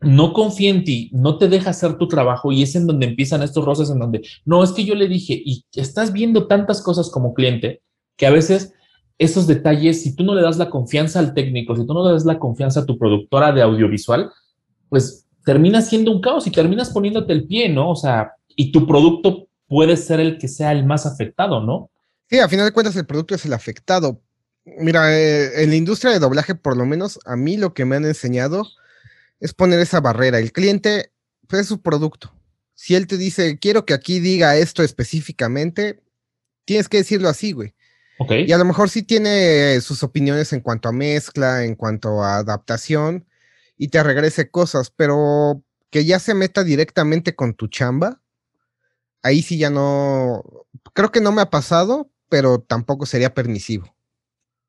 [0.00, 3.42] no confía en ti, no te deja hacer tu trabajo y es en donde empiezan
[3.42, 7.08] estos roces en donde, no, es que yo le dije y estás viendo tantas cosas
[7.08, 7.82] como cliente
[8.16, 8.74] que a veces
[9.18, 12.12] esos detalles, si tú no le das la confianza al técnico, si tú no le
[12.12, 14.30] das la confianza a tu productora de audiovisual,
[14.88, 17.90] pues termina siendo un caos y terminas poniéndote el pie, ¿no?
[17.90, 21.90] O sea, y tu producto puede ser el que sea el más afectado, ¿no?
[22.28, 24.20] Sí, a final de cuentas el producto es el afectado.
[24.64, 27.96] Mira, eh, en la industria de doblaje, por lo menos a mí lo que me
[27.96, 28.66] han enseñado
[29.40, 30.38] es poner esa barrera.
[30.38, 31.12] El cliente
[31.48, 32.32] pues, es su producto.
[32.74, 36.02] Si él te dice, quiero que aquí diga esto específicamente,
[36.64, 37.74] tienes que decirlo así, güey.
[38.46, 42.38] Y a lo mejor sí tiene sus opiniones en cuanto a mezcla, en cuanto a
[42.38, 43.26] adaptación,
[43.76, 48.20] y te regrese cosas, pero que ya se meta directamente con tu chamba,
[49.22, 50.44] ahí sí ya no,
[50.94, 53.94] creo que no me ha pasado, pero tampoco sería permisivo.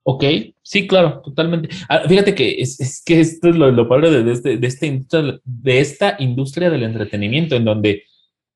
[0.06, 0.23] Ok,
[0.62, 1.69] sí, claro, totalmente.
[1.88, 6.15] Ah, fíjate que es, que esto es lo, lo padre de, de, este, de esta
[6.19, 8.03] industria del entretenimiento, en donde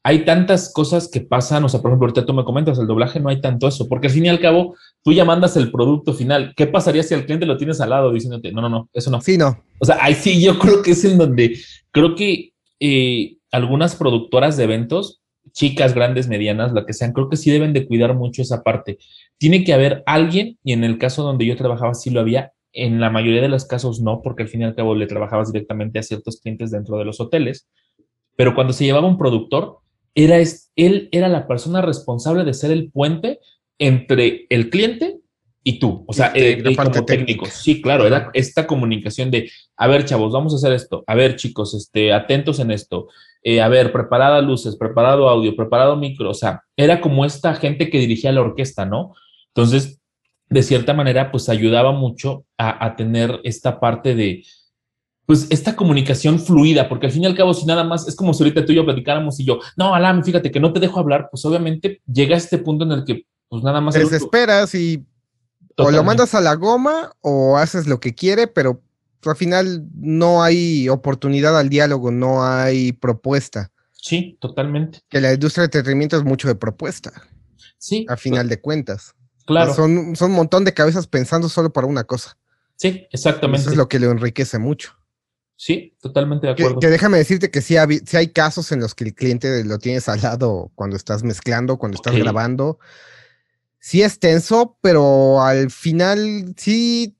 [0.07, 3.19] hay tantas cosas que pasan, o sea, por ejemplo, ahorita tú me comentas, el doblaje
[3.19, 6.13] no hay tanto eso, porque al fin y al cabo tú ya mandas el producto
[6.13, 6.53] final.
[6.55, 9.19] ¿Qué pasaría si al cliente lo tienes al lado diciéndote, no, no, no, eso no?
[9.19, 9.61] Sí, no.
[9.79, 11.57] O sea, ahí sí, yo creo que es en donde
[11.91, 15.19] creo que eh, algunas productoras de eventos,
[15.51, 18.99] chicas, grandes, medianas, la que sean, creo que sí deben de cuidar mucho esa parte.
[19.37, 23.01] Tiene que haber alguien, y en el caso donde yo trabajaba sí lo había, en
[23.01, 25.99] la mayoría de los casos no, porque al fin y al cabo le trabajabas directamente
[25.99, 27.67] a ciertos clientes dentro de los hoteles,
[28.37, 29.79] pero cuando se llevaba un productor,
[30.17, 30.37] era,
[30.75, 33.39] él era la persona responsable de ser el puente
[33.77, 35.19] entre el cliente
[35.63, 37.45] y tú, o sea, eh, el, parte técnico.
[37.45, 41.35] Sí, claro, era esta comunicación de, a ver, chavos, vamos a hacer esto, a ver,
[41.35, 43.09] chicos, este, atentos en esto,
[43.43, 47.91] eh, a ver, preparada luces, preparado audio, preparado micro, o sea, era como esta gente
[47.91, 49.13] que dirigía la orquesta, ¿no?
[49.53, 50.01] Entonces,
[50.49, 54.43] de cierta manera, pues ayudaba mucho a tener esta parte de,
[55.27, 58.33] pues esta comunicación fluida, porque al fin y al cabo, si nada más es como
[58.33, 61.01] si ahorita tú y yo platicáramos y yo, no, Alan, fíjate que no te dejo
[61.01, 63.93] hablar, pues obviamente llega a este punto en el que, pues nada más.
[63.93, 65.05] Te desesperas y
[65.75, 68.81] o lo mandas a la goma o haces lo que quiere, pero
[69.25, 73.69] al final no hay oportunidad al diálogo, no hay propuesta.
[73.91, 75.01] Sí, totalmente.
[75.09, 77.11] Que la industria de entretenimiento es mucho de propuesta.
[77.77, 78.05] Sí.
[78.07, 79.13] A final de cuentas.
[79.45, 79.73] Claro.
[79.73, 82.37] Son, son un montón de cabezas pensando solo para una cosa.
[82.77, 83.63] Sí, exactamente.
[83.63, 84.93] Eso es lo que le enriquece mucho.
[85.59, 86.79] Sí, totalmente de acuerdo.
[86.79, 90.21] Que, déjame decirte que sí, hay casos en los que el cliente lo tienes al
[90.21, 92.77] lado cuando estás mezclando, cuando estás grabando.
[93.79, 97.17] Sí es tenso, pero al final sí,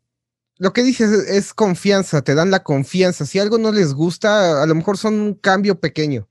[0.60, 3.26] lo que dices es, confianza, te dan la confianza.
[3.26, 6.28] Si algo no les gusta, a lo mejor son un cambio pequeño.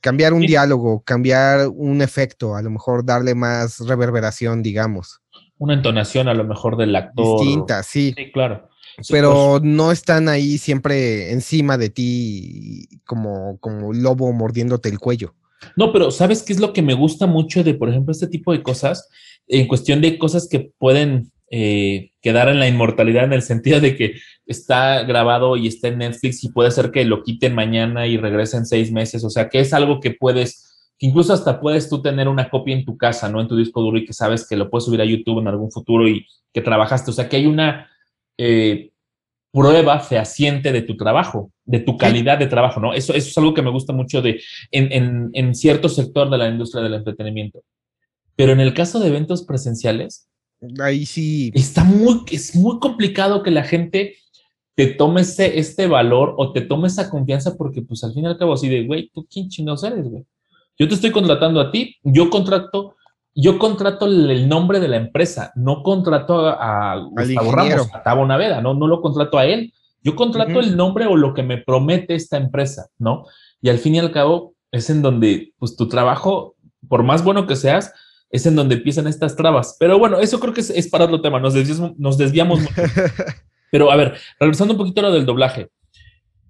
[0.00, 5.20] Cambiar un diálogo, cambiar un efecto, a lo mejor darle más reverberación, digamos.
[5.58, 7.40] Una entonación a lo mejor del actor.
[7.40, 8.14] Distinta, sí.
[8.16, 8.70] Sí, claro
[9.08, 15.34] pero no están ahí siempre encima de ti como, como lobo mordiéndote el cuello.
[15.76, 18.52] No, pero ¿sabes qué es lo que me gusta mucho de, por ejemplo, este tipo
[18.52, 19.08] de cosas?
[19.46, 23.96] En cuestión de cosas que pueden eh, quedar en la inmortalidad en el sentido de
[23.96, 24.14] que
[24.46, 28.66] está grabado y está en Netflix y puede ser que lo quiten mañana y regresen
[28.66, 29.24] seis meses.
[29.24, 32.74] O sea, que es algo que puedes, que incluso hasta puedes tú tener una copia
[32.74, 33.40] en tu casa, ¿no?
[33.40, 35.72] En tu disco duro y que sabes que lo puedes subir a YouTube en algún
[35.72, 37.10] futuro y que trabajaste.
[37.10, 37.88] O sea, que hay una
[38.42, 38.90] eh,
[39.52, 42.94] prueba fehaciente de tu trabajo, de tu calidad de trabajo, ¿no?
[42.94, 46.82] Eso, eso es algo que me gusta mucho de, en, cierto sector de la industria
[46.82, 47.62] del entretenimiento.
[48.36, 50.26] Pero en el caso de eventos presenciales,
[50.80, 51.50] ahí sí.
[51.54, 54.16] Está muy, es muy complicado que la gente
[54.74, 58.26] te tome este, este valor o te tome esa confianza porque pues al fin y
[58.28, 60.24] al cabo así de, güey, ¿tú quién chingados eres, güey?
[60.78, 62.96] Yo te estoy contratando a ti, yo contrato
[63.34, 68.60] yo contrato el nombre de la empresa, no contrato a, Gustavo Ramos, a Tabo Naveda,
[68.60, 69.72] no, no lo contrato a él.
[70.02, 73.24] Yo contrato el nombre o lo que me promete esta empresa, ¿no?
[73.60, 76.56] Y al fin y al cabo es en donde, pues tu trabajo,
[76.88, 77.92] por más bueno que seas,
[78.30, 79.76] es en donde empiezan estas trabas.
[79.78, 82.74] Pero bueno, eso creo que es, para otro tema, nos desviamos, nos desviamos mucho.
[83.70, 85.68] Pero a ver, regresando un poquito a lo del doblaje.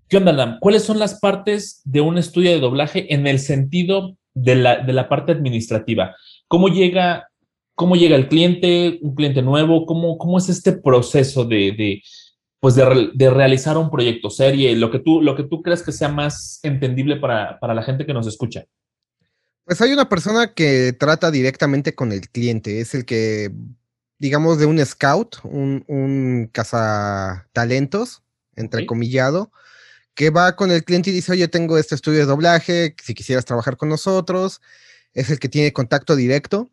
[0.09, 0.59] ¿Qué onda, Lam?
[0.61, 4.93] ¿Cuáles son las partes de un estudio de doblaje en el sentido de la, de
[4.93, 6.17] la parte administrativa?
[6.51, 7.31] ¿Cómo llega,
[7.77, 9.87] cómo llega el cliente, un cliente nuevo?
[9.87, 12.03] ¿Cómo, cómo es este proceso de,
[12.59, 14.75] pues de, realizar un proyecto serie?
[14.75, 18.13] Lo que tú, lo que tú crees que sea más entendible para, la gente que
[18.13, 18.65] nos escucha.
[19.65, 23.53] Pues hay una persona que trata directamente con el cliente, es el que,
[24.19, 28.25] digamos, de un scout, un, un cazatalentos,
[28.57, 29.53] entrecomillado,
[30.17, 33.45] que va con el cliente y dice, oye, tengo este estudio de doblaje, si quisieras
[33.45, 34.61] trabajar con nosotros,
[35.15, 36.71] es el que tiene contacto directo,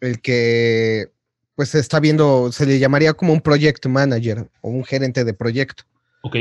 [0.00, 1.10] el que
[1.54, 5.84] pues está viendo, se le llamaría como un project manager o un gerente de proyecto.
[6.22, 6.36] Ok.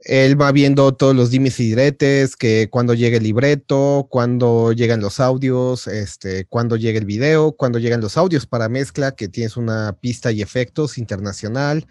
[0.00, 5.00] Él va viendo todos los dimes y diretes, que cuando llega el libreto, cuando llegan
[5.00, 9.56] los audios, este, cuando llega el video, cuando llegan los audios para mezcla, que tienes
[9.56, 11.86] una pista y efectos internacional,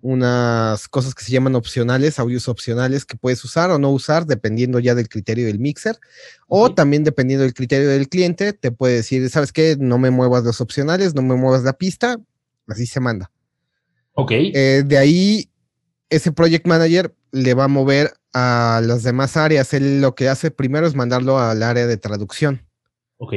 [0.00, 4.78] unas cosas que se llaman opcionales, audios opcionales que puedes usar o no usar dependiendo
[4.78, 5.98] ya del criterio del mixer
[6.46, 9.76] o también dependiendo del criterio del cliente, te puede decir, ¿sabes qué?
[9.78, 12.20] No me muevas los opcionales, no me muevas la pista,
[12.68, 13.30] así se manda.
[14.14, 14.30] Ok.
[14.32, 15.50] Eh, de ahí,
[16.10, 19.74] ese project manager le va a mover a las demás áreas.
[19.74, 22.66] Él lo que hace primero es mandarlo al área de traducción.
[23.18, 23.34] Ok.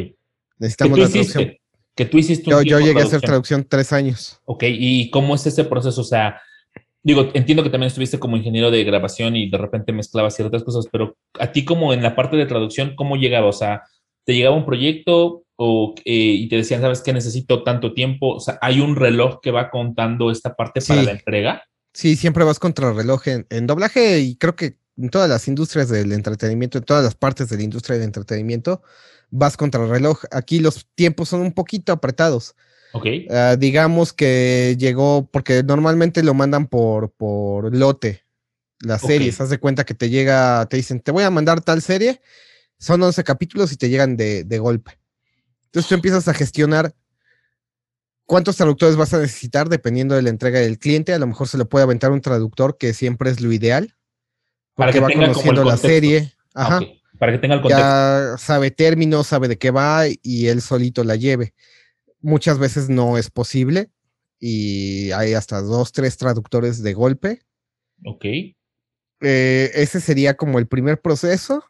[0.59, 1.53] Necesitamos la traducción.
[1.95, 4.39] que tú hiciste un Yo, yo llegué a hacer traducción tres años.
[4.45, 6.01] Ok, ¿y cómo es ese proceso?
[6.01, 6.39] O sea,
[7.03, 10.87] digo, entiendo que también estuviste como ingeniero de grabación y de repente mezclabas ciertas cosas,
[10.91, 13.47] pero a ti como en la parte de traducción, ¿cómo llegaba?
[13.47, 13.83] O sea,
[14.23, 18.35] ¿te llegaba un proyecto o, eh, y te decían, sabes que necesito tanto tiempo?
[18.35, 21.63] O sea, ¿hay un reloj que va contando esta parte para la entrega?
[21.93, 25.47] Sí, siempre vas contra el reloj en, en doblaje y creo que en todas las
[25.47, 28.81] industrias del entretenimiento, en todas las partes de la industria del entretenimiento,
[29.29, 30.23] vas contra el reloj.
[30.31, 32.55] Aquí los tiempos son un poquito apretados.
[32.93, 33.05] Ok.
[33.29, 38.23] Ah, digamos que llegó, porque normalmente lo mandan por, por lote,
[38.79, 39.39] las series.
[39.39, 42.21] Haz de cuenta que te llega, te dicen, te voy a mandar tal serie,
[42.77, 44.99] son 11 capítulos y te llegan de, de golpe.
[45.65, 46.93] Entonces tú empiezas a gestionar
[48.31, 51.11] cuántos traductores vas a necesitar dependiendo de la entrega del cliente.
[51.11, 53.93] A lo mejor se lo puede aventar un traductor, que siempre es lo ideal.
[54.73, 56.31] Para que va conociendo la serie.
[56.53, 56.79] Ah, Ajá.
[57.19, 57.85] Para que tenga el contexto.
[57.85, 61.53] Ya sabe términos, sabe de qué va y él solito la lleve.
[62.21, 63.89] Muchas veces no es posible
[64.39, 67.41] y hay hasta dos, tres traductores de golpe.
[68.05, 68.23] Ok.
[68.23, 71.65] Eh, ese sería como el primer proceso.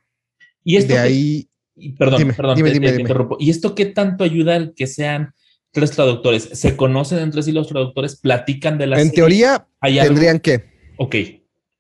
[0.64, 1.50] Y esto de ahí.
[1.98, 3.38] Perdón, perdón, dime, dime, interrumpo.
[3.40, 5.34] ¿Y esto qué tanto ayuda al que sean
[5.72, 6.50] tres traductores?
[6.54, 8.16] ¿Se conocen entre sí los traductores?
[8.18, 10.70] ¿Platican de la En teoría, tendrían que.
[10.98, 11.16] Ok.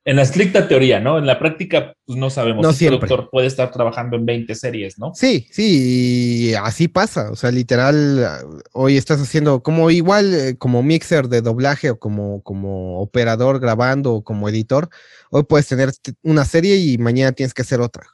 [0.04, 1.20] En la estricta teoría, ¿no?
[1.20, 2.64] En la práctica, pues no sabemos.
[2.64, 3.08] No siempre.
[3.08, 5.14] doctor puede estar trabajando en 20 series, ¿no?
[5.14, 7.30] Sí, sí, así pasa.
[7.30, 8.26] O sea, literal,
[8.72, 14.16] hoy estás haciendo como igual, eh, como mixer de doblaje o como, como operador grabando
[14.16, 14.90] o como editor.
[15.30, 15.92] Hoy puedes tener
[16.24, 18.08] una serie y mañana tienes que hacer otra.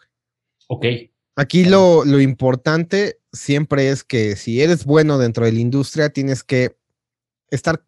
[0.67, 0.85] Ok.
[1.38, 6.43] Aquí lo, lo importante siempre es que si eres bueno dentro de la industria, tienes
[6.43, 6.76] que
[7.52, 7.86] estar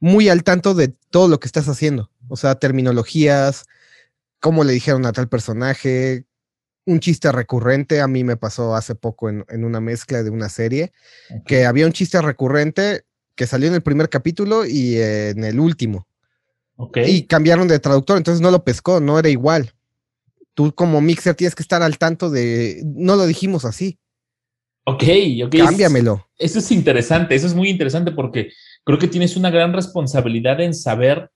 [0.00, 2.10] muy al tanto de todo lo que estás haciendo.
[2.28, 3.64] O sea, terminologías,
[4.40, 6.26] cómo le dijeron a tal personaje,
[6.84, 8.00] un chiste recurrente.
[8.00, 10.92] A mí me pasó hace poco en, una mezcla de una serie,
[11.46, 16.06] que había un chiste recurrente que salió en el primer capítulo y en el último.
[17.06, 19.72] Y cambiaron de traductor, entonces no lo pescó, no era igual.
[20.54, 23.98] Tú como mixer tienes que estar al tanto de, no lo dijimos así.
[24.86, 25.04] Ok,
[25.46, 25.56] ok.
[25.56, 26.28] Cámbiamelo.
[26.38, 28.50] Eso es interesante, eso es muy interesante porque
[28.84, 31.30] creo que tienes una gran responsabilidad en saber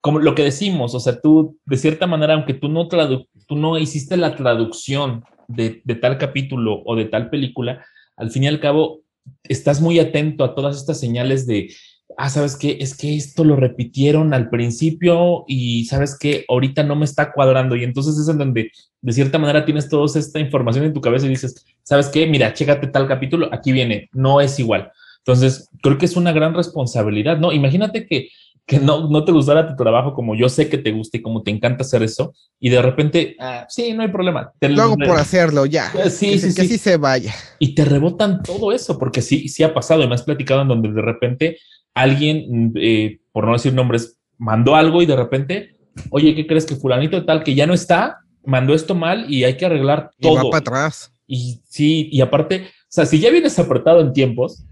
[0.00, 3.78] como lo que decimos, o sea, tú de cierta manera, aunque tú no, tú no
[3.78, 7.84] hiciste la traducción de, de, tal capítulo o de tal película,
[8.16, 9.02] al fin y al cabo
[9.44, 11.72] estás muy atento a todas estas señales de,
[12.16, 16.96] ah, sabes qué, es que esto lo repitieron al principio y sabes que ahorita no
[16.96, 18.70] me está cuadrando y entonces es en donde
[19.00, 22.54] de cierta manera tienes toda esta información en tu cabeza y dices, sabes qué, mira,
[22.54, 24.92] chécate tal capítulo, aquí viene, no es igual.
[25.18, 27.52] Entonces, creo que es una gran responsabilidad, ¿no?
[27.52, 28.28] Imagínate que,
[28.66, 31.42] que no, no te gustara tu trabajo como yo sé que te gusta y como
[31.42, 34.52] te encanta hacer eso, y de repente, ah, sí, no hay problema.
[34.58, 35.92] Te lo hago por hacerlo, ya.
[35.98, 36.78] Eh, sí, sí, que sí.
[36.78, 37.34] se vaya.
[37.58, 40.68] Y te rebotan todo eso, porque sí, sí ha pasado, y me has platicado en
[40.68, 41.58] donde de repente
[41.94, 45.76] alguien, eh, por no decir nombres, mandó algo y de repente,
[46.10, 49.56] oye, ¿qué crees que fulanito tal que ya no está, mandó esto mal y hay
[49.56, 50.34] que arreglar todo?
[50.34, 51.12] Y va para atrás.
[51.26, 54.64] Y sí, y aparte, o sea, si ya vienes apretado en tiempos,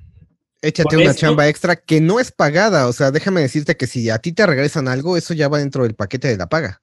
[0.63, 2.87] Échate una chamba extra que no es pagada.
[2.87, 5.85] O sea, déjame decirte que si a ti te regresan algo, eso ya va dentro
[5.85, 6.83] del paquete de la paga.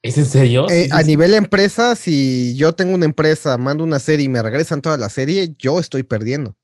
[0.00, 0.68] ¿Es en serio?
[0.70, 4.82] Eh, a nivel empresa, si yo tengo una empresa, mando una serie y me regresan
[4.82, 6.54] toda la serie, yo estoy perdiendo.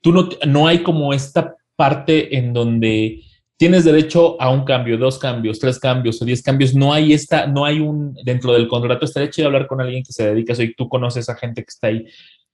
[0.00, 3.22] Tú no, no hay como esta parte en donde
[3.56, 6.74] tienes derecho a un cambio, dos cambios, tres cambios o diez cambios.
[6.74, 10.12] No hay esta, no hay un, dentro del contrato, estaría chido hablar con alguien que
[10.12, 12.06] se dedica a eso y tú conoces a gente que está ahí,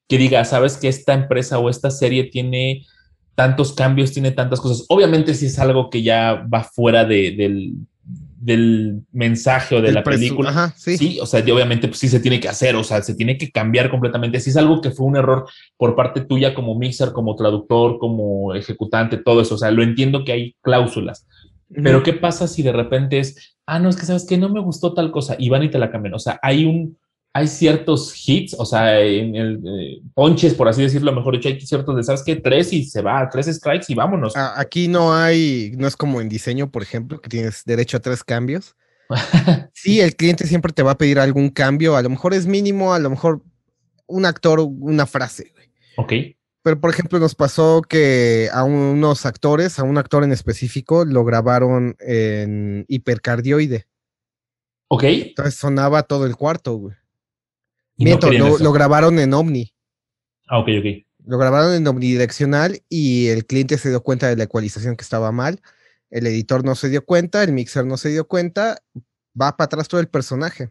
[0.08, 2.84] que diga, sabes que esta empresa o esta serie tiene
[3.34, 4.84] tantos cambios, tiene tantas cosas.
[4.88, 7.74] Obviamente si es algo que ya va fuera del,
[9.12, 10.74] mensaje o de la película.
[10.76, 11.18] sí.
[11.20, 13.90] o sea, obviamente pues, sí se tiene que hacer, o sea, se tiene que cambiar
[13.90, 14.40] completamente.
[14.40, 18.54] Si es algo que fue un error por parte tuya como mixer, como traductor, como
[18.54, 21.26] ejecutante, todo eso, o sea, lo entiendo que hay cláusulas.
[21.82, 24.60] Pero ¿qué pasa si de repente es, ah, no, es que sabes que no me
[24.60, 26.14] gustó tal cosa y van y te la cambian?
[26.14, 26.98] O sea, hay un,
[27.34, 31.60] hay ciertos hits, o sea, en el eh, ponches, por así decirlo, mejor dicho, hay
[31.60, 32.36] ciertos de, ¿sabes qué?
[32.36, 34.34] Tres y se va, tres strikes y vámonos.
[34.36, 38.22] Aquí no hay, no es como en diseño, por ejemplo, que tienes derecho a tres
[38.22, 38.76] cambios.
[39.72, 42.92] sí, el cliente siempre te va a pedir algún cambio, a lo mejor es mínimo,
[42.92, 43.42] a lo mejor
[44.06, 45.54] un actor, una frase.
[45.96, 46.12] Ok.
[46.62, 51.24] Pero, por ejemplo, nos pasó que a unos actores, a un actor en específico, lo
[51.24, 53.86] grabaron en hipercardioide.
[54.88, 55.04] Ok.
[55.04, 56.94] Entonces sonaba todo el cuarto, güey.
[57.96, 59.72] Miento, lo, grabaron en Omni.
[60.48, 61.06] Ah, ok, ok.
[61.24, 65.30] Lo grabaron en omnidireccional y el cliente se dio cuenta de la ecualización que estaba
[65.30, 65.60] mal.
[66.10, 68.78] El editor no se dio cuenta, el mixer no se dio cuenta.
[69.40, 70.70] Va para atrás todo el personaje.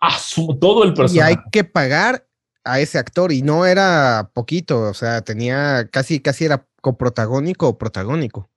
[0.00, 0.18] Ah,
[0.60, 1.16] todo el personaje.
[1.16, 2.26] Y hay que pagar
[2.64, 7.78] a ese actor y no era poquito, o sea, tenía casi, casi era coprotagónico o
[7.78, 8.50] protagónico.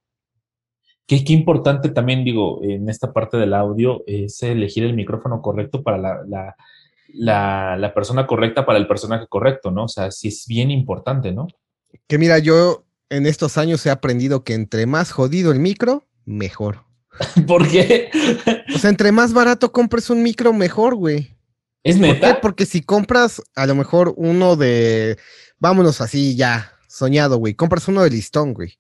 [1.06, 5.84] Qué, qué importante también, digo, en esta parte del audio es elegir el micrófono correcto
[5.84, 6.56] para la, la,
[7.94, 9.86] persona correcta para el personaje correcto, ¿no?
[9.86, 11.48] O sea, sí es bien importante, ¿no?
[12.08, 16.86] Que mira, yo en estos años he aprendido que entre más jodido el micro, mejor.
[17.48, 18.10] ¿Por qué?
[18.74, 21.36] o sea, entre más barato compres un micro, mejor, güey.
[21.84, 22.42] ¿Es neta?
[22.42, 25.18] Porque si compras a lo mejor uno de,
[25.58, 28.78] vámonos así ya, soñado, güey, compras uno de listón, güey,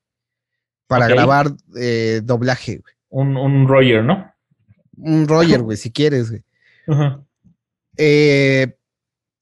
[0.87, 2.93] para grabar eh, doblaje, güey.
[3.09, 4.33] Un, un Roger, ¿no?
[4.97, 6.43] Un Roger, güey, si quieres, güey.
[7.97, 8.77] Eh,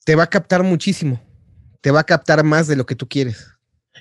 [0.05, 1.21] te va a captar muchísimo.
[1.81, 3.47] Te va a captar más de lo que tú quieres.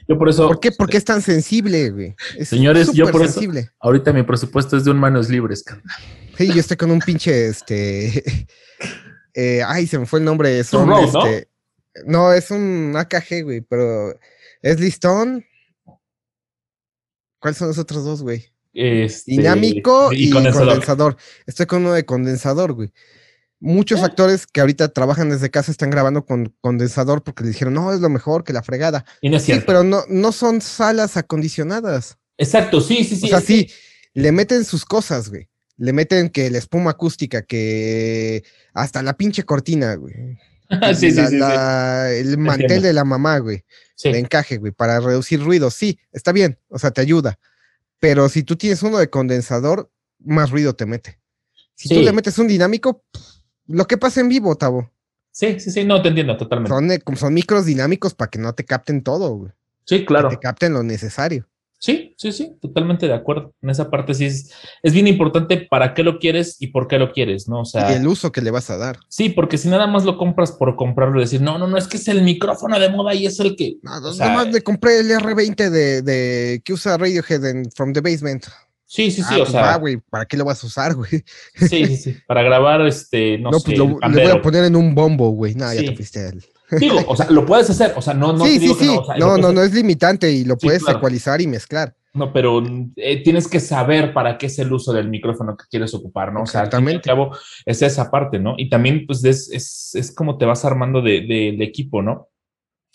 [0.08, 0.46] Yo por eso.
[0.46, 0.72] ¿Por qué?
[0.72, 2.14] Porque es tan sensible, güey.
[2.44, 3.60] señores, yo por sensible.
[3.60, 3.70] eso.
[3.80, 5.64] Ahorita mi presupuesto es de un manos libres,
[6.36, 8.46] Sí, yo estoy con un pinche, este.
[9.36, 10.60] Eh, ay, se me fue el nombre.
[10.60, 11.48] Es un, este,
[12.06, 12.32] ¿no?
[12.32, 14.16] es un AKG, güey, pero
[14.62, 15.44] es listón.
[17.40, 18.46] ¿Cuáles son los otros dos, güey?
[18.72, 21.16] Este, Dinámico y, condensador.
[21.46, 22.92] Estoy con uno de condensador, güey.
[23.60, 24.06] Muchos ah.
[24.06, 28.00] actores que ahorita trabajan desde casa están grabando con condensador porque le dijeron, no, es
[28.00, 29.04] lo mejor que la fregada.
[29.20, 32.18] Y no es sí, pero no, no son salas acondicionadas.
[32.36, 33.26] Exacto, sí, sí, sí.
[33.26, 33.70] O sea, sí,
[34.12, 35.48] le meten sus cosas, güey.
[35.76, 40.14] Le meten que la espuma acústica, que hasta la pinche cortina, güey.
[40.94, 43.64] sí, sí, sí, El mantel de la mamá, güey.
[44.02, 45.70] De encaje, güey, para reducir ruido.
[45.70, 47.38] Sí, está bien, o sea, te ayuda.
[47.98, 51.18] Pero si tú tienes uno de condensador, más ruido te mete.
[51.74, 53.04] Si tú le metes un dinámico,
[53.66, 54.90] lo que pasa en vivo, Tavo.
[55.30, 57.02] Sí, sí, sí, no te entiendo totalmente.
[57.04, 59.52] Son, son micros dinámicos para que no te capten todo, güey.
[59.84, 60.28] Sí, claro.
[60.28, 61.46] Que te capten lo necesario.
[61.84, 63.52] Sí, sí, sí, totalmente de acuerdo.
[63.60, 64.50] En esa parte sí es,
[64.82, 67.60] es bien importante para qué lo quieres y por qué lo quieres, ¿no?
[67.60, 67.90] O sea.
[67.92, 69.00] Y el uso que le vas a dar.
[69.08, 71.86] Sí, porque si nada más lo compras por comprarlo y decir, no, no, no, es
[71.86, 73.76] que es el micrófono de moda y es el que.
[73.82, 78.00] No, nada más le compré el R20 de, de que usa Radiohead en From the
[78.00, 78.46] Basement.
[78.86, 79.76] Sí, sí, sí, ah, o pues sea.
[79.76, 81.24] güey, ¿para qué lo vas a usar, güey?
[81.54, 82.16] Sí, sí, sí.
[82.26, 85.54] Para grabar, este, no, no pues lo, voy a poner en un bombo, güey.
[85.54, 86.44] No, ya te fuiste él.
[86.80, 88.98] Digo, o sea, lo puedes hacer, o sea, no, no sí, sí, sí.
[89.18, 89.36] no.
[89.36, 91.94] no, no, es limitante y lo puedes ecualizar y mezclar.
[92.14, 92.62] No, pero
[92.94, 96.42] eh, tienes que saber para qué es el uso del micrófono que quieres ocupar, ¿no?
[96.42, 98.54] O sea, al cabo es esa parte, ¿no?
[98.56, 102.28] Y también, pues, es, es, es como te vas armando de, de, de, equipo, ¿no?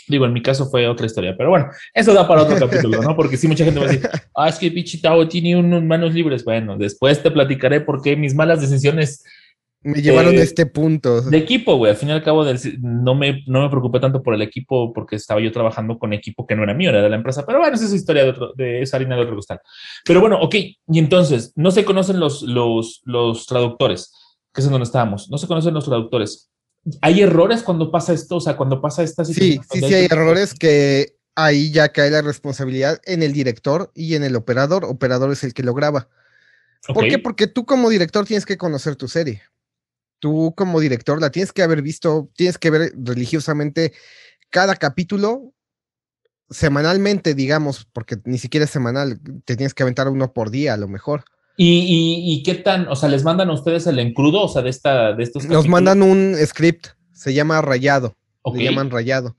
[0.10, 3.16] Digo, en mi caso fue otra historia, pero bueno, eso da para otro capítulo, ¿no?
[3.16, 6.44] Porque sí, mucha gente va a decir, ah, es que Pichitao tiene unos manos libres.
[6.44, 9.24] Bueno, después te platicaré por qué mis malas decisiones
[9.82, 11.22] me llevaron a este punto.
[11.22, 11.92] De equipo, güey.
[11.92, 12.46] Al fin y al cabo,
[12.82, 16.46] no, me, no me preocupé tanto por el equipo porque estaba yo trabajando con equipo
[16.46, 17.46] que no era mío, era de la empresa.
[17.46, 19.62] Pero bueno, esa es historia de, otro, de esa harina de otro costal.
[20.04, 20.56] Pero bueno, ok.
[20.56, 24.14] Y entonces, no se conocen los, los, los traductores,
[24.54, 25.30] que es en donde estábamos.
[25.30, 26.52] No se conocen los traductores.
[27.02, 28.38] ¿Hay errores cuando pasa esto?
[28.38, 29.64] O sea, cuando pasa esta situación.
[29.64, 34.16] Sí, sí, sí, hay errores que ahí ya cae la responsabilidad en el director y
[34.16, 34.86] en el operador.
[34.86, 36.10] Operador es el que lo graba.
[36.88, 37.20] ¿Por qué?
[37.20, 39.42] Porque tú como director tienes que conocer tu serie
[40.20, 43.94] tú como director la tienes que haber visto, tienes que ver religiosamente
[44.50, 45.54] cada capítulo
[46.50, 50.78] semanalmente, digamos, porque ni siquiera es semanal, te tienes que aventar uno por día a
[50.78, 51.24] lo mejor.
[51.62, 55.14] ¿Y, qué tan, o sea, les mandan a ustedes el encrudo, o sea, de, esta,
[55.14, 58.16] de estos Nos mandan un script, se llama Rayado,
[58.54, 59.36] le llaman Rayado.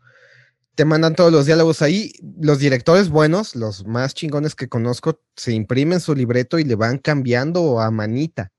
[0.74, 2.12] Te mandan todos los diálogos ahí.
[2.40, 6.98] Los directores buenos, los más chingones que conozco, se imprimen su libreto y le van
[6.98, 8.52] cambiando a manita.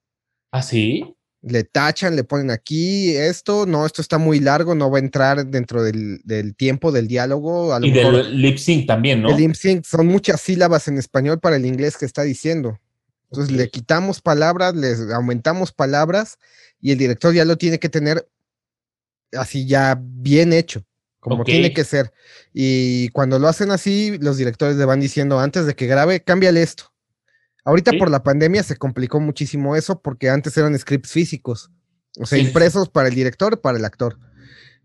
[0.52, 1.16] ¿Ah, sí?
[1.44, 5.46] le tachan, le ponen aquí esto, no, esto está muy largo, no va a entrar
[5.48, 6.22] dentro del,
[6.56, 7.76] tiempo del diálogo.
[7.82, 9.30] y del lip sync también, ¿no?
[9.30, 12.78] El lip sync son muchas sílabas en español para el inglés que está diciendo.
[13.32, 16.38] Entonces le quitamos palabras, les aumentamos palabras
[16.80, 18.28] y el director ya lo tiene que tener
[19.34, 20.84] así ya bien hecho,
[21.20, 22.12] como tiene que ser.
[22.54, 26.62] Y cuando lo hacen así, los directores le van diciendo antes de que grabe, cámbiale
[26.62, 26.92] esto
[27.64, 31.70] Ahorita por la pandemia se complicó muchísimo eso porque antes eran scripts físicos,
[32.20, 34.18] o sea, impresos para el director, para el actor.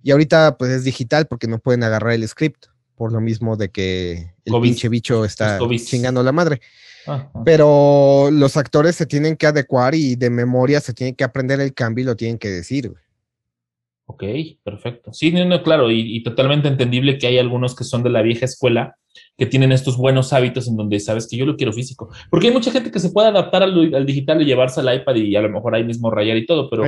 [0.02, 3.70] Y ahorita pues es digital porque no pueden agarrar el script, por lo mismo de
[3.70, 6.61] que el pinche bicho está chingando la madre.
[7.44, 11.74] Pero los actores se tienen que adecuar y de memoria se tienen que aprender el
[11.74, 12.92] cambio y lo tienen que decir.
[14.09, 14.22] Ok,
[14.62, 15.12] perfecto.
[15.12, 18.94] Sí, no, claro, y, totalmente entendible que hay algunos que son de la vieja escuela
[19.36, 22.11] que tienen estos buenos hábitos en donde sabes que yo lo quiero físico.
[22.30, 25.34] Porque hay mucha gente que se puede adaptar al, digital y llevarse al iPad y
[25.34, 26.84] a lo mejor ahí mismo rayar y todo, pero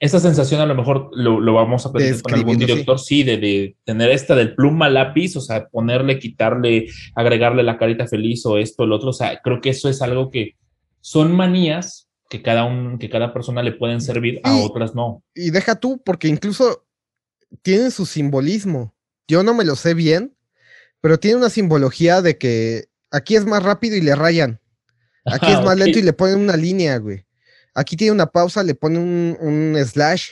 [0.00, 4.10] esa sensación a lo mejor lo, vamos a pedir con algún director, sí, de, tener
[4.10, 8.92] esta del pluma lápiz, o sea, ponerle, quitarle, agregarle la carita feliz o esto, el
[8.92, 10.56] otro, o sea, creo que eso es algo que
[11.02, 15.22] son manías que cada, un, que cada persona le pueden servir, a otras no.
[15.34, 16.86] Y deja tú, porque incluso
[17.60, 18.94] tienen su simbolismo.
[19.28, 20.34] Yo no me lo sé bien,
[21.02, 24.60] pero tiene una simbología de que aquí es más rápido y le rayan.
[25.26, 27.26] Aquí es más lento y le ponen una línea, güey.
[27.74, 30.30] Aquí tiene una pausa, le ponen un, slash.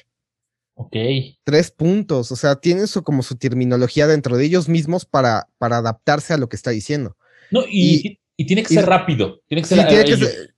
[0.74, 0.96] Ok.
[1.44, 2.32] Tres puntos.
[2.32, 6.38] O sea, tienen su, como su terminología dentro de ellos mismos para, para adaptarse a
[6.38, 7.16] lo que está diciendo.
[7.52, 9.42] No, y, tiene que ser rápido.
[9.46, 10.49] Tiene que ser.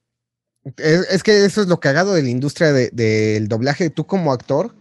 [0.77, 3.91] Es, que eso es lo cagado de la industria del doblaje.
[3.91, 4.75] Tú como actor,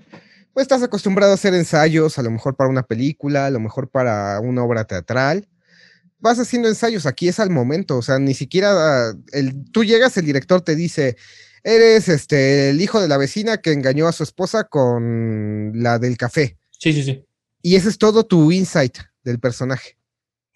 [0.53, 3.89] pues estás acostumbrado a hacer ensayos, a lo mejor para una película, a lo mejor
[3.89, 5.47] para una obra teatral.
[6.19, 10.25] Vas haciendo ensayos, aquí es al momento, o sea, ni siquiera el, tú llegas, el
[10.25, 11.17] director te dice,
[11.63, 16.17] eres este, el hijo de la vecina que engañó a su esposa con la del
[16.17, 16.57] café.
[16.77, 17.25] Sí, sí, sí.
[17.63, 19.97] Y ese es todo tu insight del personaje.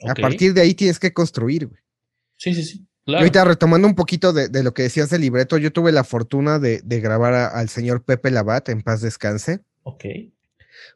[0.08, 1.80] A partir de ahí tienes que construir, güey.
[2.38, 2.86] Sí, sí, sí.
[3.06, 3.20] Claro.
[3.20, 6.82] ahorita retomando un poquito de, lo que decías del libreto, yo tuve la fortuna de,
[6.84, 9.62] grabar al señor Pepe Labat, en paz descanse.
[9.84, 10.06] Ok.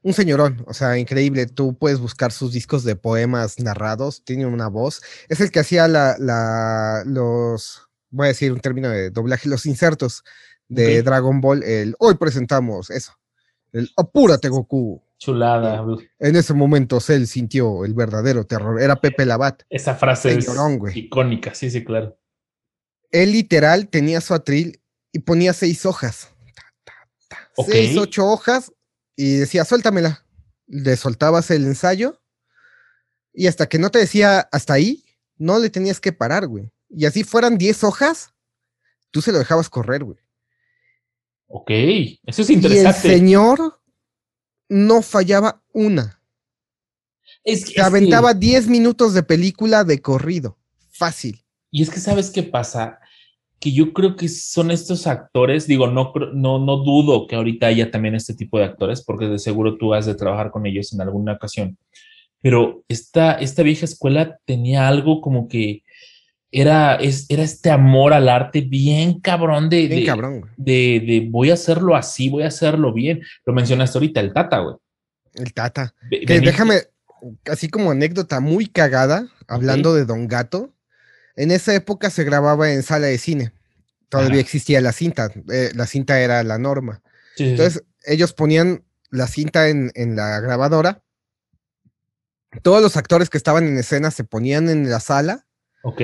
[0.01, 1.45] Un señorón, o sea, increíble.
[1.45, 5.01] Tú puedes buscar sus discos de poemas narrados, tiene una voz.
[5.27, 9.67] Es el que hacía la, la, los, voy a decir un término de doblaje, los
[9.67, 10.23] insertos
[10.67, 11.63] de Dragon Ball.
[11.63, 13.13] El, hoy presentamos eso,
[13.71, 15.03] el Apúrate Goku.
[15.19, 15.85] Chulada.
[16.17, 18.81] En ese momento Cell sintió el verdadero terror.
[18.81, 19.63] Era Pepe Labat.
[19.69, 20.47] Esa frase es
[20.95, 22.17] icónica, sí, sí, claro.
[23.11, 26.29] Él literal tenía su atril y ponía seis hojas.
[27.67, 28.71] Seis, ocho hojas
[29.15, 30.25] y decía, suéltamela.
[30.67, 32.21] Le soltabas el ensayo
[33.33, 35.03] y hasta que no te decía hasta ahí,
[35.37, 36.71] no le tenías que parar, güey.
[36.89, 38.33] Y así fueran 10 hojas,
[39.11, 40.17] tú se lo dejabas correr, güey.
[41.47, 41.71] Ok,
[42.25, 43.07] eso es interesante.
[43.07, 43.78] Y el señor
[44.69, 46.21] no fallaba una.
[47.43, 50.57] Es que, aventaba 10 minutos de película de corrido.
[50.89, 51.43] Fácil.
[51.71, 52.99] Y es que, ¿sabes qué pasa?
[53.59, 57.91] que yo creo que son estos actores, digo, no, no, no dudo que ahorita haya
[57.91, 61.01] también este tipo de actores, porque de seguro tú has de trabajar con ellos en
[61.01, 61.77] alguna ocasión,
[62.41, 65.83] pero esta, esta vieja escuela tenía algo como que
[66.51, 71.51] era, es, era este amor al arte bien cabrón de, bien cabrón, de, de, voy
[71.51, 73.21] a hacerlo así, voy a hacerlo bien.
[73.45, 74.75] Lo mencionaste ahorita, el Tata, güey.
[75.35, 75.93] El Tata.
[76.09, 76.83] que déjame,
[77.45, 80.73] así como anécdota muy cagada, hablando de Don Gato,
[81.35, 83.53] en esa época se grababa en sala de cine.
[84.09, 85.31] Todavía existía la cinta.
[85.51, 87.01] Eh, la cinta era la norma.
[87.37, 91.01] Entonces, ellos ponían la cinta en, la grabadora.
[92.63, 95.45] Todos los actores que estaban en escena se ponían en la sala.
[95.83, 96.01] Ok.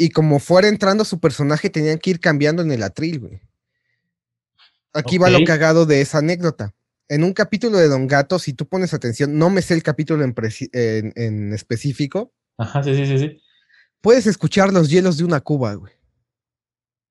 [0.00, 3.40] Y como fuera entrando su personaje, tenían que ir cambiando en el atril, güey.
[4.92, 6.74] Aquí va lo cagado de esa anécdota.
[7.08, 10.24] En un capítulo de Don Gato, si tú pones atención, no me sé el capítulo
[10.24, 12.32] en, en específico.
[12.56, 13.40] Ajá, sí, sí, sí, sí
[14.00, 15.92] puedes escuchar los hielos de una cuba, güey.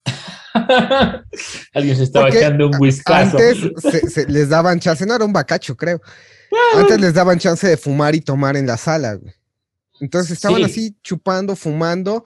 [1.73, 3.11] Alguien se estaba echando un whisky.
[3.11, 6.01] Antes les daban chance, no era un bacacho, creo.
[6.75, 9.33] Antes les daban chance de fumar y tomar en la sala, güey.
[10.01, 12.25] Entonces estaban así chupando, fumando.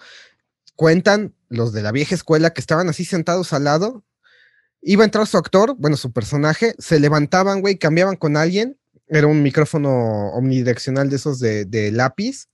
[0.75, 4.03] Cuentan los de la vieja escuela que estaban así sentados al lado.
[4.81, 8.77] Iba a entrar su actor, bueno, su personaje, se levantaban, güey, cambiaban con alguien.
[9.07, 12.47] Era un micrófono omnidireccional de esos de, lápiz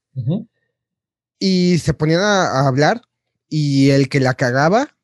[1.39, 3.01] y se ponían a, hablar
[3.47, 4.97] y el que la cagaba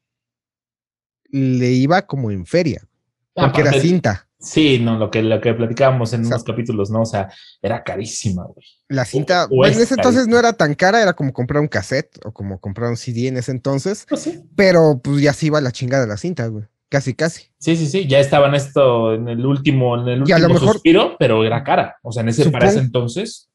[1.30, 2.88] le iba como en feria,
[3.34, 4.25] porque era cinta.
[4.40, 7.02] Sí, no, lo que, lo que platicábamos en unos capítulos, ¿no?
[7.02, 7.30] O sea,
[7.62, 8.66] era carísima, güey.
[8.90, 12.20] La cinta, bueno, en ese entonces no era tan cara, era como comprar un cassette
[12.24, 15.72] o como comprar un CD en ese entonces, pues pero pues ya se iba la
[15.72, 16.66] chingada de la cinta, güey.
[16.90, 17.50] Casi, casi.
[17.58, 20.50] Sí, sí, sí, ya estaba en esto, en el último, en el último a lo
[20.50, 21.96] mejor, suspiro, pero era cara.
[22.04, 23.50] O sea, en ese, para ese entonces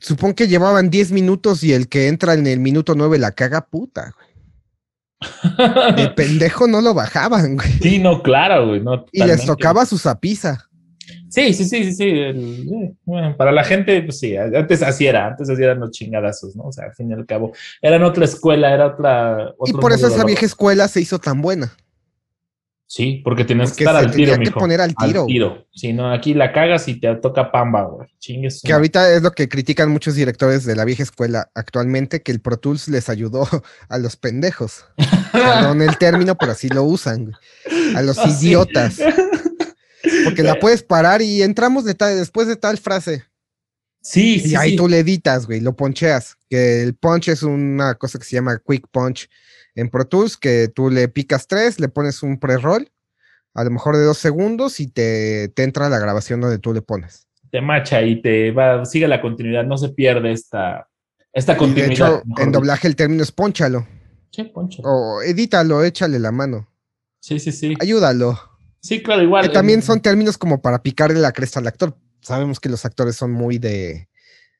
[0.00, 3.66] supongo que llevaban 10 minutos y el que entra en el minuto 9 la caga
[3.66, 4.27] puta, güey.
[5.96, 7.72] De pendejo no lo bajaban, güey.
[7.80, 8.82] Sí, no, claro, güey.
[9.12, 10.68] y les tocaba su zapiza.
[11.28, 12.10] Sí, sí, sí, sí, sí.
[12.10, 16.64] Eh, para la gente, pues sí, antes así era, antes así eran los chingadazos, ¿no?
[16.64, 17.52] O sea, al fin y al cabo,
[17.82, 19.54] eran otra escuela, era otra.
[19.66, 21.72] Y por eso esa vieja escuela se hizo tan buena.
[22.90, 25.26] Sí, porque tienes que estar al tiro, que poner al tiro.
[25.28, 28.08] Al Si no, aquí la cagas y te toca pamba, güey.
[28.18, 28.62] Chingues.
[28.64, 32.40] Que ahorita es lo que critican muchos directores de la vieja escuela actualmente, que el
[32.40, 33.46] Pro Tools les ayudó
[33.90, 34.86] a los pendejos.
[35.32, 37.32] Perdón el término, pero así lo usan.
[37.94, 38.98] A los ah, idiotas.
[40.24, 43.24] Porque la puedes parar y entramos de después de tal frase.
[44.00, 44.52] Sí, sí.
[44.52, 46.38] Y ahí tú le editas, güey, lo poncheas.
[46.48, 49.28] Que el punch es una cosa que se llama quick punch
[49.78, 52.90] en Pro Tools que tú le picas tres, le pones un pre-roll,
[53.54, 56.82] a lo mejor de dos segundos, y te, te, entra la grabación donde tú le
[56.82, 57.28] pones.
[57.50, 60.88] Te macha y te va, sigue la continuidad, no se pierde esta,
[61.32, 61.88] esta continuidad.
[61.88, 63.86] de hecho, en doblaje el término es ponchalo.
[64.30, 64.88] Sí, ponchalo.
[64.88, 66.68] O edítalo, échale la mano.
[67.20, 67.74] Sí, sí, sí.
[67.80, 68.36] Ayúdalo.
[68.80, 69.46] Sí, claro, igual.
[69.46, 71.96] Que también son términos como para picarle la cresta al actor.
[72.20, 74.08] sabemos que los actores son muy de...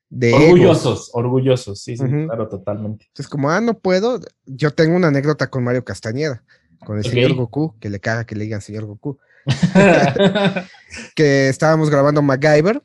[0.09, 3.05] de orgullosos, orgullosos, sí, sí, claro, totalmente.
[3.05, 6.43] Entonces, como, ah, no puedo, yo tengo una anécdota con Mario Castañeda,
[6.83, 9.19] con el señor Goku, que le caga que le digan señor Goku.
[11.15, 12.81] que estábamos grabando MacGyver.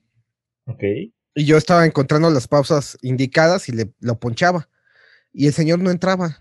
[0.66, 0.82] Ok.
[1.34, 4.68] Y yo estaba encontrando las pausas indicadas y le lo ponchaba.
[5.32, 6.38] Y el señor no entraba.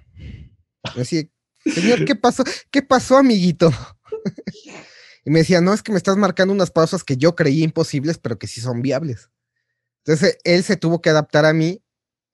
[0.84, 1.32] Así,
[1.66, 2.44] señor, ¿qué pasó?
[2.70, 3.72] ¿Qué pasó, amiguito?
[5.26, 8.18] y me decía, no, es que me estás marcando unas pausas que yo creí imposibles,
[8.18, 9.30] pero que sí son viables.
[10.06, 11.82] Entonces, él se tuvo que adaptar a mí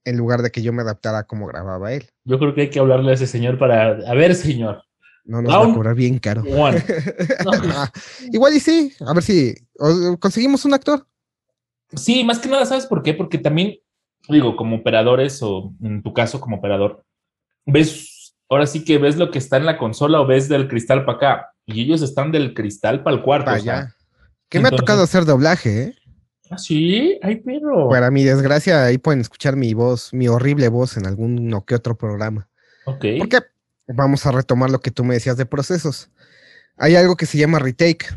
[0.06, 2.10] en lugar de que yo me adaptara a cómo grababa él.
[2.24, 4.84] Yo creo que hay que hablarle a ese señor para, a ver, señor.
[5.24, 6.44] No nos va a cobrar bien caro.
[8.32, 9.54] Igual y sí, a ver si
[10.20, 11.06] conseguimos un actor.
[11.96, 13.14] Sí, más que nada, ¿sabes por qué?
[13.14, 13.78] Porque también,
[14.28, 17.06] digo, como operadores o en tu caso como operador,
[17.66, 21.06] ves, ahora sí que ves lo que está en la consola o ves del cristal
[21.06, 23.52] para acá y ellos están del cristal para el cuarto.
[23.52, 23.96] Vaya.
[24.50, 25.96] que me ha tocado hacer doblaje, ¿eh?
[26.50, 27.90] Ah, sí, ay, pero.
[27.90, 31.76] Para mi desgracia, ahí pueden escuchar mi voz, mi horrible voz en algún o que
[31.76, 32.50] otro programa.
[32.86, 33.06] Ok.
[33.20, 33.40] Porque
[33.88, 36.10] vamos a retomar lo que tú me decías de procesos.
[36.78, 38.08] Hay algo que se llama retake.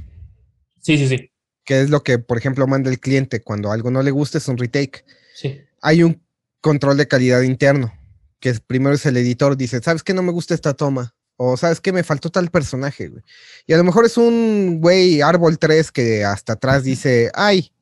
[0.81, 1.31] Sí, sí, sí.
[1.65, 4.49] Que es lo que, por ejemplo, manda el cliente cuando algo no le gusta, es
[4.49, 5.05] un retake.
[5.35, 5.61] Sí.
[5.81, 6.23] Hay un
[6.61, 7.93] control de calidad interno,
[8.41, 11.15] que primero es el editor, dice, ¿sabes qué no me gusta esta toma?
[11.37, 13.09] O ¿sabes qué me faltó tal personaje?
[13.09, 13.23] Güey?
[13.67, 17.73] Y a lo mejor es un güey árbol 3 que hasta atrás dice, ay,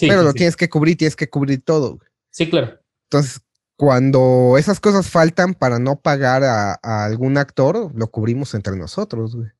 [0.00, 1.98] pero lo tienes que cubrir, tienes que cubrir todo.
[2.30, 2.78] Sí, claro.
[3.04, 3.40] Entonces,
[3.76, 6.74] cuando esas cosas faltan para no pagar a,
[7.04, 9.50] algún actor, lo cubrimos entre nosotros, güey.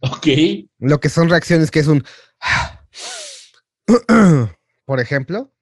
[0.00, 0.68] Ok.
[0.78, 2.04] Lo que son reacciones que es un...
[4.84, 5.52] Por ejemplo.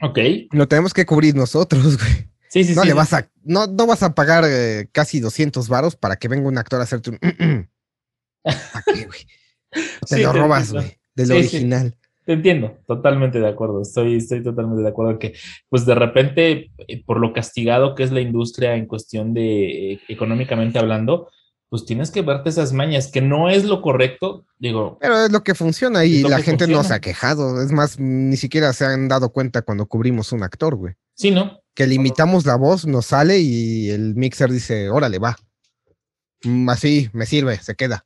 [0.00, 0.18] Ok.
[0.52, 2.30] Lo tenemos que cubrir nosotros, güey.
[2.48, 2.88] Sí, sí, no sí.
[2.88, 6.48] Le vas a, no, no vas a pagar eh, casi 200 varos para que venga
[6.48, 7.18] un actor a hacerte un...
[8.42, 9.26] ¿Para qué, güey?
[10.08, 11.94] Te lo robas, güey, del original.
[12.28, 13.80] Te entiendo, totalmente de acuerdo.
[13.80, 15.32] Estoy, estoy totalmente de acuerdo que,
[15.70, 20.00] pues de repente, eh, por lo castigado que es la industria en cuestión de eh,
[20.08, 21.30] económicamente hablando,
[21.70, 24.98] pues tienes que verte esas mañas, que no es lo correcto, digo.
[25.00, 27.62] Pero es lo que funciona y la gente no se ha quejado.
[27.62, 30.92] Es más, ni siquiera se han dado cuenta cuando cubrimos un actor, güey.
[31.14, 31.62] Sí, ¿no?
[31.74, 35.38] Que limitamos la voz, nos sale y el mixer dice, órale, va.
[36.44, 38.04] Mm, así me sirve, se queda.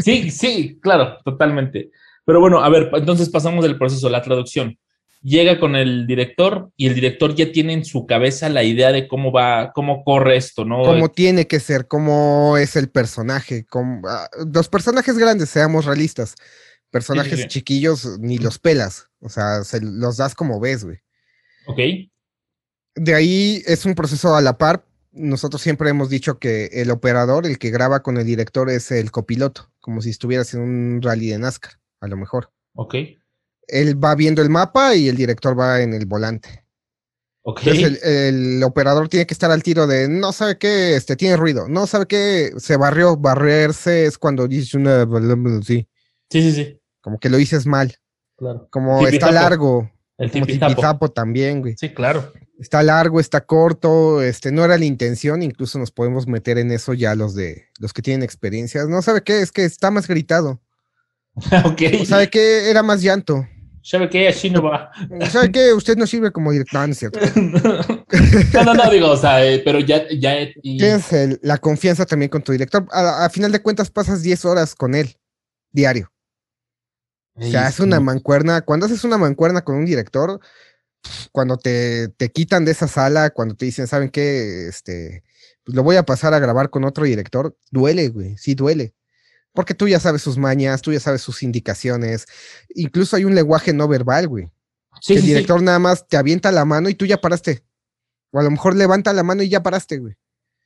[0.00, 1.90] Sí, sí, claro, totalmente.
[2.24, 4.78] Pero bueno, a ver, entonces pasamos del proceso, la traducción.
[5.22, 9.08] Llega con el director y el director ya tiene en su cabeza la idea de
[9.08, 10.82] cómo va, cómo corre esto, ¿no?
[10.82, 13.64] Cómo tiene que ser, cómo es el personaje.
[14.06, 16.34] Ah, los personajes grandes, seamos realistas.
[16.90, 19.08] Personajes chiquillos ni los pelas.
[19.20, 20.98] O sea, se los das como ves, güey.
[21.66, 21.78] Ok.
[22.94, 24.84] De ahí es un proceso a la par.
[25.10, 29.10] Nosotros siempre hemos dicho que el operador, el que graba con el director, es el
[29.10, 32.50] copiloto, como si estuvieras en un rally de NASCAR a lo mejor.
[32.74, 32.94] Ok.
[33.66, 36.64] Él va viendo el mapa y el director va en el volante.
[37.42, 37.60] Ok.
[37.64, 41.68] Entonces el, operador tiene que estar al tiro de no sabe qué, este, tiene ruido,
[41.68, 45.06] no sabe qué, se barrió, barrerse es cuando dices una...
[45.62, 45.88] Sí.
[46.30, 46.80] Sí, sí, sí.
[47.00, 47.94] Como que lo dices mal.
[48.36, 48.68] Claro.
[48.70, 49.90] Como está largo.
[50.16, 51.74] El tipizapo también, güey.
[51.76, 52.32] Sí, claro.
[52.58, 56.94] Está largo, está corto, este, no era la intención, incluso nos podemos meter en eso
[56.94, 58.88] ya los de los que tienen experiencias.
[58.88, 60.60] No sabe qué, es que está más gritado.
[61.64, 62.04] ok.
[62.06, 62.70] ¿Sabe qué?
[62.70, 63.46] Era más llanto.
[63.84, 64.28] ¿Sabe qué?
[64.28, 64.90] Así no va.
[65.30, 65.74] ¿Sabe qué?
[65.74, 66.88] Usted no sirve como director,
[67.36, 70.06] no, no, no, digo, o sea, eh, pero ya...
[70.08, 72.86] ya Tienes la confianza también con tu director.
[72.90, 75.18] A, final de cuentas pasas 10 horas con él,
[75.70, 76.10] diario.
[77.34, 78.62] o sea, es una mancuerna.
[78.62, 80.40] Cuando haces una mancuerna con un director,
[81.30, 84.66] cuando te, te quitan de esa sala, cuando te dicen, ¿saben qué?
[84.66, 85.24] Este,
[85.62, 88.94] pues lo voy a pasar a grabar con otro director, duele, güey, sí duele.
[89.54, 92.26] Porque tú ya sabes sus mañas, tú ya sabes sus indicaciones.
[92.74, 94.50] Incluso hay un lenguaje no verbal, güey.
[95.00, 97.64] Sí, el director nada más te avienta la mano y tú ya paraste.
[98.30, 100.16] O a lo mejor levanta la mano y ya paraste, güey.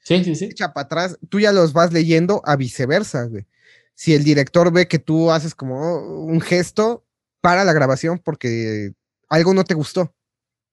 [0.02, 0.46] Sí, sí, sí.
[0.46, 3.46] Echa para atrás, tú ya los vas leyendo a viceversa, güey.
[3.94, 7.04] Si el director ve que tú haces como un gesto,
[7.40, 8.92] para la grabación porque
[9.28, 10.14] algo no te gustó.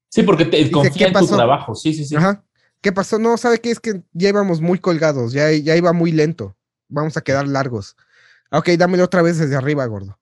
[0.10, 1.76] Sí, porque te confía en tu trabajo.
[1.76, 2.16] Sí, sí, sí.
[2.16, 2.44] Ajá.
[2.82, 3.20] ¿Qué pasó?
[3.20, 3.72] No, ¿sabe qué?
[3.72, 6.56] Es que ya íbamos muy colgados, ya, ya iba muy lento.
[6.88, 7.96] Vamos a quedar largos.
[8.52, 10.18] Ok, dámelo otra vez desde arriba, gordo.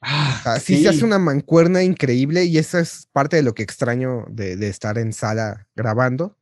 [0.00, 0.82] Ah, sí.
[0.82, 4.98] se hace una mancuerna increíble y esa es parte de lo que extraño de, estar
[4.98, 6.36] en sala grabando,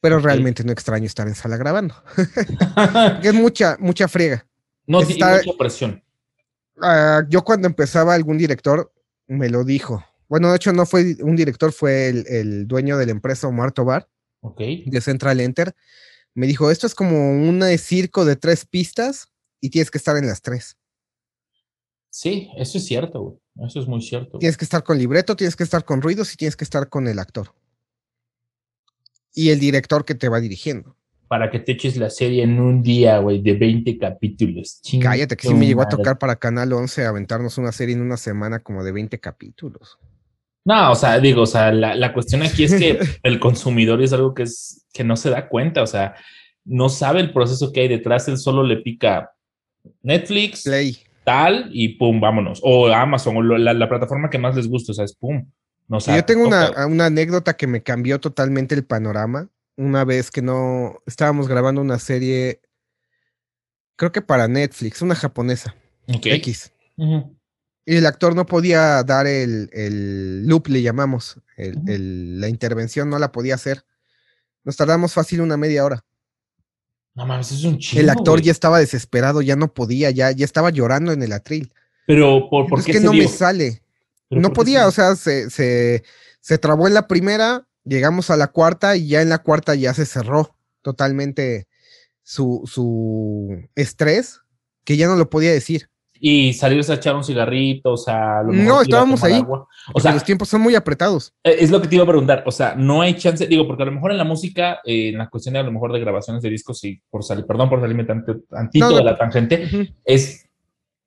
[0.00, 1.94] pero realmente no extraño estar en sala grabando.
[3.22, 4.46] es mucha, mucha friega.
[4.86, 6.02] No, mucha presión.
[6.82, 8.92] Ah, yo cuando empezaba algún director
[9.26, 10.04] me lo dijo.
[10.28, 14.08] Bueno, de hecho no fue un director, fue el, dueño de la empresa Omar Tobar,
[14.56, 15.74] de Central Enter.
[16.34, 19.31] Me dijo, esto es como un circo de tres pistas
[19.62, 20.76] y tienes que estar en las tres.
[22.10, 23.36] Sí, eso es cierto, güey.
[23.66, 24.38] Eso es muy cierto.
[24.38, 27.06] Tienes que estar con libreto, tienes que estar con ruidos y tienes que estar con
[27.06, 27.54] el actor.
[29.32, 30.96] Y el director que te va dirigiendo.
[31.28, 34.82] Para que te eches la serie en un día, güey, de 20 capítulos.
[35.00, 38.18] Cállate, que sí me llegó a tocar para Canal 11 aventarnos una serie en una
[38.18, 39.98] semana como de 20 capítulos.
[40.64, 44.34] No, o sea, digo, o sea, la, cuestión aquí es que el consumidor es algo
[44.34, 46.14] que es que no se da cuenta, o sea,
[46.64, 49.30] no sabe el proceso que hay detrás, él solo le pica
[50.02, 50.98] Netflix, Play.
[51.24, 52.60] tal, y pum, vámonos.
[52.62, 55.46] O Amazon, o la, plataforma que más les gusta, o sea, es pum.
[55.88, 59.48] No, Yo tengo una, anécdota que me cambió totalmente el panorama.
[59.76, 62.60] Una vez que no estábamos grabando una serie,
[63.96, 65.74] creo que para Netflix, una japonesa.
[66.06, 66.72] X.
[67.84, 71.40] Y el actor no podía dar el, loop, le llamamos.
[71.56, 73.84] la intervención no la podía hacer.
[74.64, 76.04] Nos tardamos fácil una media hora.
[77.14, 78.00] No mames, es un chingo.
[78.00, 81.72] El actor ya estaba desesperado, ya no podía, ya, ya estaba llorando en el atril.
[82.06, 83.82] Pero, ¿por, ¿por es que no me sale.
[84.30, 86.04] No podía, o sea, se, se,
[86.40, 89.92] se trabó en la primera, llegamos a la cuarta y ya en la cuarta ya
[89.92, 91.68] se cerró totalmente
[92.22, 94.40] su, su estrés,
[94.84, 95.91] que ya no lo podía decir
[96.24, 99.44] y salirse a echar un cigarrito, o sea, no, estábamos ahí.
[99.92, 101.34] O sea, los tiempos son muy apretados.
[101.42, 103.82] Eh, es lo que te iba a preguntar, o sea, no hay chance, digo, porque
[103.82, 105.98] a lo mejor en la música, eh, en la cuestión de a lo mejor de
[105.98, 110.48] grabaciones de discos, y por salir, perdón por salirme tanto, tantito de la tangente, es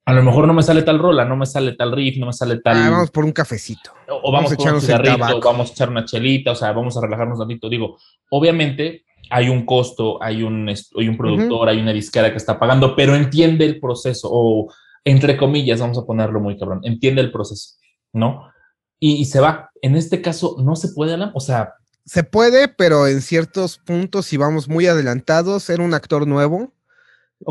[0.04, 2.34] a lo mejor no me sale tal rola, no me sale tal riff, no me
[2.34, 2.76] sale tal.
[2.76, 3.92] Ah, vamos por un cafecito.
[4.22, 7.00] O, vamos, a echar un cigarrito, vamos a echar una chelita, o sea, vamos a
[7.00, 7.70] relajarnos un ratito.
[7.70, 7.96] Digo,
[8.30, 12.94] obviamente hay un costo, hay un, hay un productor, hay una disquera que está pagando,
[12.94, 14.68] pero entiende el proceso o
[15.06, 17.76] entre comillas, vamos a ponerlo muy cabrón, entiende el proceso,
[18.12, 18.50] ¿no?
[18.98, 19.70] Y, se va.
[19.80, 21.74] En este caso, no se puede, o sea...
[22.04, 26.74] Se puede, pero en ciertos puntos, si vamos muy adelantados, era un actor nuevo.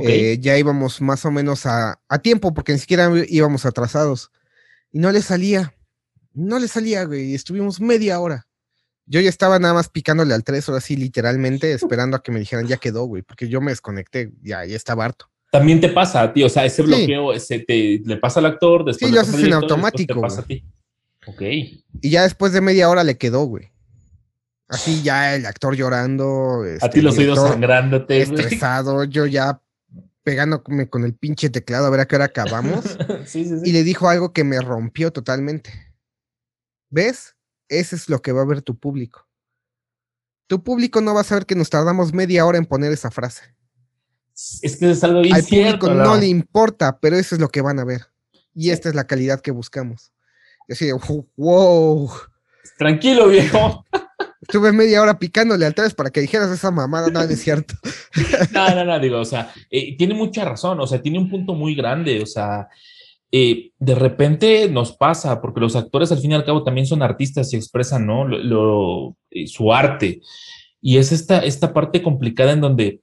[0.03, 4.31] Eh, ya íbamos más o menos a, a, tiempo, porque ni siquiera íbamos atrasados.
[4.91, 5.73] Y no le salía.
[6.33, 7.35] No le salía, güey.
[7.35, 8.47] Estuvimos media hora.
[9.05, 12.39] Yo ya estaba nada más picándole al 3 horas, así literalmente, esperando a que me
[12.39, 16.33] dijeran, ya quedó, güey, porque yo me desconecté, ya, ya estaba harto también te pasa
[16.33, 19.41] tío, o sea, ese bloqueo ese te, le pasa al actor, después sí, lo haces
[19.41, 20.15] en automático.
[20.15, 20.65] Te pasa a ti.
[21.27, 21.41] Ok.
[21.41, 23.71] Y ya después de media hora le quedó, güey.
[24.67, 26.63] Así ya el actor llorando.
[26.81, 28.21] a ti los oídos sangrándote.
[28.21, 29.61] Estresado, yo ya
[30.23, 32.83] pegándome con el pinche teclado a ver a qué hora acabamos.
[33.25, 33.69] sí, sí, sí.
[33.69, 35.71] Y le dijo algo que me rompió totalmente.
[36.89, 37.37] ¿Ves?
[37.69, 39.25] Ese es lo que va a ver tu público.
[40.47, 43.54] Tu público no va a saber que nos tardamos media hora en poner esa frase.
[44.61, 47.61] Es que es algo bien Al público no le importa, pero eso es lo que
[47.61, 48.01] van a ver.
[48.53, 50.11] Y esta es la calidad que buscamos.
[50.67, 50.89] Y así
[51.37, 52.11] wow.
[52.77, 53.85] Tranquilo, viejo.
[54.41, 57.73] Estuve media hora picándole al tres para que dijeras esa mamada, no, es cierto.
[58.53, 61.55] no, no, no, digo, o sea, eh, tiene mucha razón, o sea, tiene un punto
[61.55, 62.67] muy grande, o sea,
[63.31, 67.01] eh, de repente nos pasa, porque los actores al fin y al cabo también son
[67.01, 68.27] artistas y expresan, ¿no?
[68.27, 70.21] Lo, eh, su arte.
[70.79, 73.01] Y es esta, esta parte complicada en donde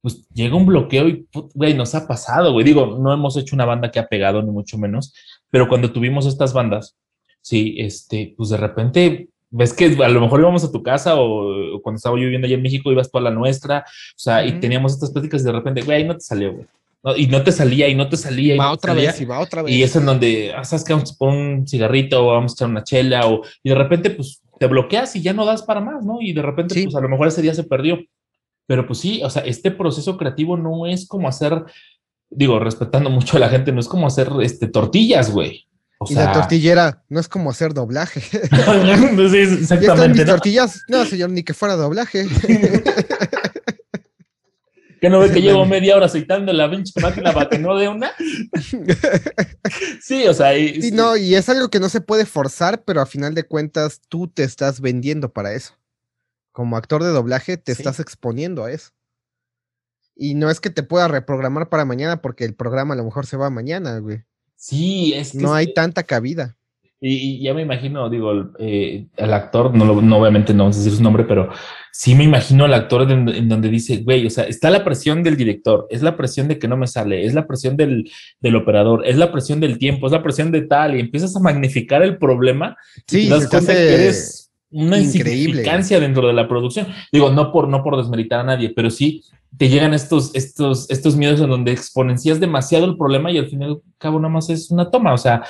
[0.00, 2.64] pues llega un bloqueo y, güey, nos ha pasado, güey.
[2.64, 5.14] Digo, no hemos hecho una banda que ha pegado, ni mucho menos,
[5.50, 6.96] pero cuando tuvimos estas bandas,
[7.40, 11.80] sí, este, pues de repente ves que a lo mejor íbamos a tu casa o,
[11.82, 14.60] cuando estaba yo viviendo allá en México ibas tú a la nuestra, o sea, y
[14.60, 16.66] teníamos estas pláticas y de repente, güey, no te salió, güey.
[17.16, 18.54] y no te salía, y no te salía.
[18.54, 19.74] Y va otra vez, y va otra vez.
[19.74, 22.54] Y es en donde, ah, sabes que vamos a poner un cigarrito o vamos a
[22.54, 25.80] echar una chela, o, y de repente, pues te bloqueas y ya no das para
[25.80, 26.20] más, ¿no?
[26.20, 27.98] Y de repente, pues a lo mejor ese día se perdió.
[28.66, 31.64] Pero pues sí, o sea, este proceso creativo no es como hacer,
[32.30, 35.68] digo, respetando mucho a la gente, no es como hacer este, tortillas, güey.
[36.08, 38.20] y la tortillera no es como hacer doblaje.
[38.20, 38.38] sí,
[39.38, 40.18] exactamente.
[40.18, 40.82] mis tortillas?
[40.88, 42.26] No, señor, ni que fuera doblaje.
[45.00, 47.88] que no ve que llevo media hora aceitando la pinche máquina para que no dé
[47.88, 48.10] una.
[50.02, 50.58] sí, o sea.
[50.58, 53.44] Y, sí, no, y es algo que no se puede forzar, pero a final de
[53.44, 55.78] cuentas tú te estás vendiendo para eso
[56.56, 58.92] como actor de doblaje te estás exponiendo a eso.
[60.16, 63.26] Y no es que te pueda reprogramar para mañana porque el programa a lo mejor
[63.26, 64.22] se va mañana, güey.
[64.54, 65.38] Sí, es que...
[65.38, 66.56] No hay tanta cabida.
[66.98, 70.96] Y, ya me imagino, digo, eh, el actor, no, no, obviamente no vamos a decir
[70.96, 71.50] su nombre, pero
[71.92, 75.36] sí me imagino al actor en, donde dice, güey, o sea, está la presión del
[75.36, 79.06] director, es la presión de que no me sale, es la presión del, del operador,
[79.06, 82.16] es la presión del tiempo, es la presión de tal, y empiezas a magnificar el
[82.16, 82.78] problema.
[83.06, 84.45] Sí, y te das cuenta que eres
[84.76, 86.86] una insignificancia dentro de la producción.
[87.10, 89.24] Digo, no por, no por desmeritar a nadie, pero sí
[89.56, 93.62] te llegan estos, estos, estos miedos en donde exponencias demasiado el problema y al fin
[93.62, 95.42] y al cabo nada más es una toma, o sea,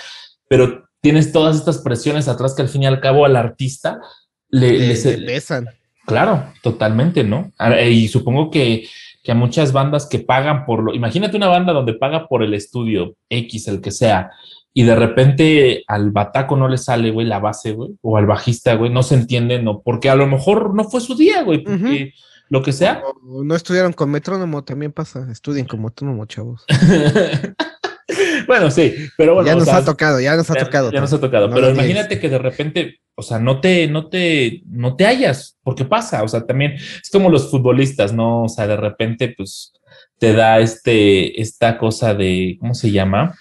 [0.49, 4.01] pero tienes todas estas presiones atrás que al fin y al cabo al artista
[4.49, 4.95] le, le,
[5.27, 5.69] pesan.
[6.07, 7.53] Claro, totalmente, ¿no?
[7.85, 8.87] Y supongo que,
[9.25, 12.55] que a muchas bandas que pagan por lo, imagínate una banda donde paga por el
[12.55, 14.31] estudio X, el que sea,
[14.79, 18.75] y de repente al bataco no le sale, güey, la base, güey, o al bajista,
[18.75, 22.13] güey, no se entiende, no, porque a lo mejor no fue su día, güey, porque
[22.51, 23.03] lo que sea.
[23.25, 26.67] no estudiaron con metrónomo, también pasa, estudien con metrónomo, chavos.
[28.47, 29.49] bueno, sí, pero bueno.
[29.49, 30.93] Ya nos ha tocado, ya nos ha tocado.
[30.93, 34.61] Ya nos ha tocado, pero imagínate que de repente, o sea, no te, no te,
[34.67, 38.43] no te hallas, porque pasa, o sea, también es como los futbolistas, ¿no?
[38.43, 39.73] O sea, de repente, pues,
[40.19, 43.35] te da este, esta cosa de, ¿cómo se llama?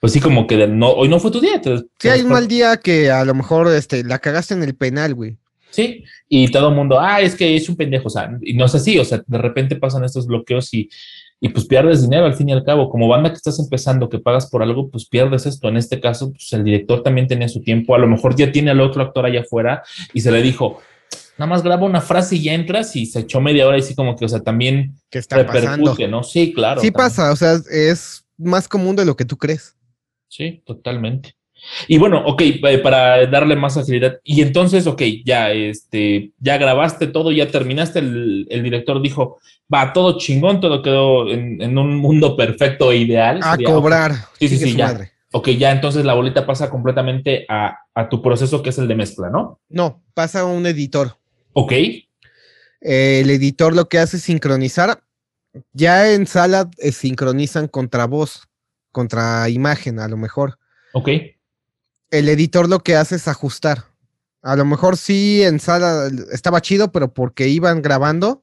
[0.00, 1.56] Pues sí, como que no, hoy no fue tu día.
[1.56, 4.74] Entonces, sí, hay un mal día que a lo mejor este, la cagaste en el
[4.74, 5.36] penal, güey.
[5.70, 8.64] Sí, y todo el mundo, ah, es que es un pendejo, o sea, y no
[8.64, 10.90] es así, o sea, de repente pasan estos bloqueos y,
[11.38, 12.90] y pues pierdes dinero al fin y al cabo.
[12.90, 15.68] Como banda que estás empezando, que pagas por algo, pues pierdes esto.
[15.68, 18.70] En este caso, pues el director también tenía su tiempo, a lo mejor ya tiene
[18.70, 19.82] al otro actor allá afuera
[20.14, 20.80] y se le dijo,
[21.36, 23.94] nada más graba una frase y ya entras y se echó media hora y sí
[23.94, 26.22] como que, o sea, también ¿Qué está repercute, ¿no?
[26.22, 26.80] Sí, claro.
[26.80, 29.76] Sí pasa, o sea, es más común de lo que tú crees.
[30.30, 31.34] Sí, totalmente.
[31.88, 34.18] Y bueno, ok, eh, para darle más agilidad.
[34.24, 37.98] Y entonces, ok, ya, este, ya grabaste todo, ya terminaste.
[37.98, 39.38] El, director dijo,
[39.72, 43.40] va, todo chingón, todo quedó en, un mundo perfecto e ideal.
[43.42, 44.12] A cobrar.
[44.38, 45.10] Sí, sí, sí, ya.
[45.32, 47.76] Ok, ya entonces la bolita pasa completamente a,
[48.08, 49.60] tu proceso que es el de mezcla, ¿no?
[49.68, 51.18] No, pasa a un editor.
[51.52, 51.72] Ok.
[52.80, 55.02] el editor lo que hace es sincronizar.
[55.72, 58.49] Ya en sala eh, sincronizan contra voz
[58.92, 60.58] contra imagen, a lo mejor.
[60.92, 61.08] Ok.
[62.10, 63.84] El editor lo que hace es ajustar.
[64.42, 68.42] A lo mejor sí en sala estaba chido, pero porque iban grabando,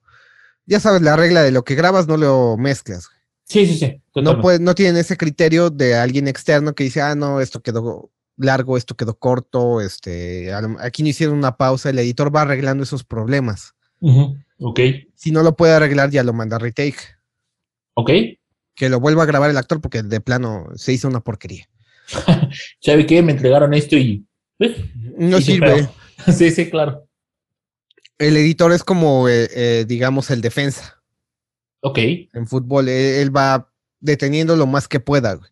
[0.65, 3.09] ya sabes, la regla de lo que grabas no lo mezclas.
[3.43, 4.01] Sí, sí, sí.
[4.21, 8.11] No, puede, no tienen ese criterio de alguien externo que dice, ah, no, esto quedó
[8.35, 13.03] largo, esto quedó corto, este, aquí no hicieron una pausa, el editor va arreglando esos
[13.03, 13.73] problemas.
[14.59, 14.79] Ok.
[15.15, 16.99] Si no lo puede arreglar, ya lo manda a retake.
[17.95, 18.11] Ok
[18.77, 21.67] que lo vuelva a grabar el actor porque de plano se hizo una porquería.
[22.79, 23.21] ¿Sabe qué?
[23.23, 24.25] Me entregaron esto y...
[25.17, 25.89] no sirve.
[26.33, 27.05] sí, sí, claro.
[28.19, 31.03] El editor es como, eh, eh, digamos, el defensa.
[31.81, 31.97] Ok.
[32.33, 35.49] En fútbol, e, él, va deteniendo lo más que pueda, güey.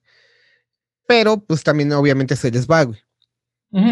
[1.08, 3.00] Pero, pues también obviamente se les va, güey.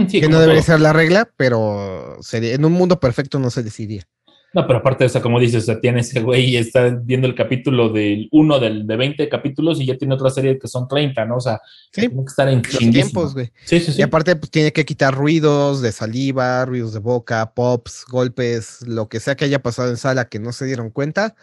[0.09, 4.07] que no debería ser la regla, pero en un mundo perfecto no se decidiría.
[4.54, 7.26] No, pero aparte de eso, como dices, o sea, tiene ese güey y está viendo
[7.26, 10.88] el capítulo del uno del, de 20 capítulos y ya tiene otra serie que son
[10.88, 11.38] 30, ¿no?
[11.38, 11.60] O sea,
[11.91, 13.51] tiene que estar en los tiempos, güey.
[13.66, 13.99] Sí, sí, sí.
[13.99, 19.10] Y aparte, pues tiene que quitar ruidos de saliva, ruidos de boca, pops, golpes, lo
[19.10, 21.36] que sea que haya pasado en sala que no se dieron cuenta,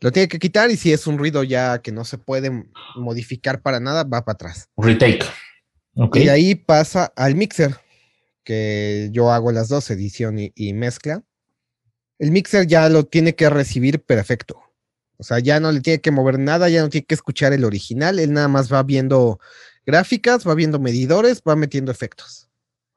[0.00, 2.50] lo tiene que quitar y si es un ruido ya que no se puede
[2.96, 4.70] modificar para nada, va para atrás.
[4.78, 5.26] Retake.
[5.96, 6.24] Okay.
[6.24, 7.76] Y ahí pasa al mixer,
[8.42, 11.22] que yo hago las dos, edición y mezcla
[12.18, 14.60] el mixer ya lo tiene que recibir perfecto.
[15.16, 17.64] O sea, ya no le tiene que mover nada, ya no tiene que escuchar el
[17.64, 19.38] original, él nada más va viendo
[19.86, 22.50] gráficas, va viendo medidores, va metiendo efectos.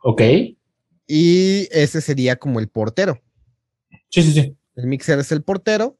[0.03, 0.21] Ok.
[1.07, 3.21] Y ese sería como el portero.
[4.09, 4.57] Sí, sí, sí.
[4.75, 5.97] El mixer es el portero.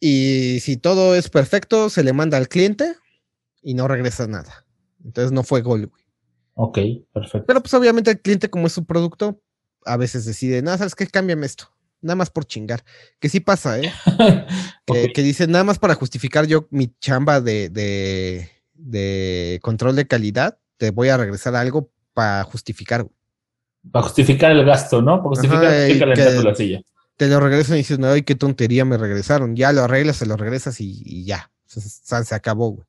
[0.00, 2.94] Y si todo es perfecto, se le manda al cliente
[3.62, 4.66] y no regresa nada.
[5.04, 6.04] Entonces no fue gol, güey.
[6.54, 6.78] Ok,
[7.12, 7.46] perfecto.
[7.46, 9.40] Pero pues obviamente el cliente, como es su producto,
[9.84, 11.06] a veces decide, nada, ¿sabes qué?
[11.06, 11.72] Cámbiame esto.
[12.00, 12.84] Nada más por chingar.
[13.18, 13.92] Que sí pasa, ¿eh?
[15.14, 17.70] que, dice, nada más para justificar yo mi chamba de,
[18.74, 23.08] de, control de calidad, te voy a regresar algo para justificar.
[23.90, 25.16] Para justificar el gasto, ¿no?
[25.16, 26.82] Para justificar la silla.
[27.16, 29.56] Te lo regresan y dices, no, ay, qué tontería me regresaron.
[29.56, 31.50] Ya lo arreglas, se lo regresas y, ya.
[31.66, 32.86] Se, acabó, güey.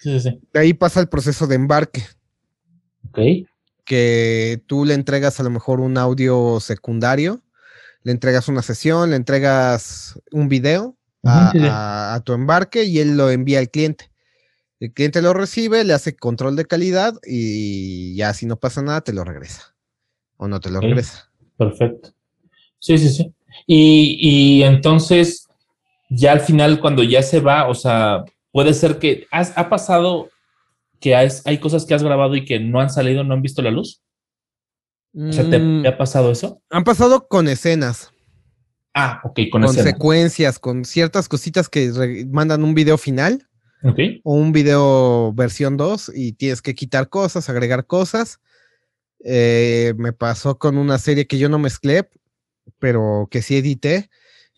[0.00, 0.40] Sí, sí.
[0.52, 2.06] De ahí pasa el proceso de embarque.
[3.08, 3.18] Ok
[3.88, 7.40] que tú le entregas a lo mejor un audio secundario,
[8.02, 13.58] le entregas una sesión, le entregas un video a, tu embarque y él lo envía
[13.60, 14.10] al cliente.
[14.78, 19.00] El cliente lo recibe, le hace control de calidad y ya si no pasa nada
[19.00, 19.74] te lo regresa.
[20.36, 21.30] O no te lo regresa.
[21.56, 22.10] Perfecto.
[22.78, 23.34] Sí, sí, sí.
[23.66, 25.48] Y, y, entonces,
[26.10, 28.22] ya al final, cuando ya se va, o sea,
[28.52, 30.28] puede ser que ha pasado
[31.00, 33.70] que hay, cosas que has grabado y que no han salido, no han visto la
[33.70, 34.02] luz?
[35.14, 35.86] O sea, ¿te, mm.
[35.86, 36.62] ha pasado eso?
[36.70, 38.12] Han pasado con escenas.
[38.94, 43.48] Ah, ok, con, con secuencias, con ciertas cositas que mandan un video final.
[44.24, 48.40] O un video versión 2 y tienes que quitar cosas, agregar cosas.
[49.24, 52.08] Eh, me pasó con una serie que yo no mezclé,
[52.80, 54.10] pero que sí edité,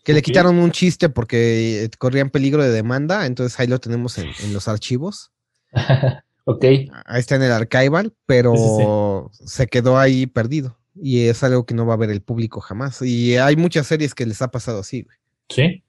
[0.03, 4.27] que le quitaron un chiste porque corrían peligro de demanda, entonces ahí lo tenemos en,
[4.43, 5.31] en los archivos.
[6.51, 6.65] Ok.
[7.05, 10.77] Ahí está en el archival, pero se quedó ahí perdido.
[10.95, 13.01] Y es algo que no va a ver el público jamás.
[13.01, 15.17] Y hay muchas series que les ha pasado así, güey.
[15.49, 15.83] Sí.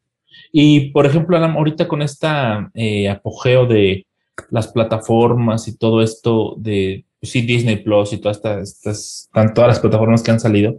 [0.53, 4.07] Y por ejemplo, Alan, ahorita con esta eh, apogeo de
[4.51, 9.81] las plataformas y todo esto de pues sí, Disney Plus y todas estas, todas las
[9.81, 10.77] plataformas que han salido,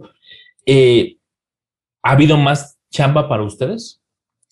[0.66, 1.16] eh,
[2.02, 4.02] ¿ha habido más chamba para ustedes?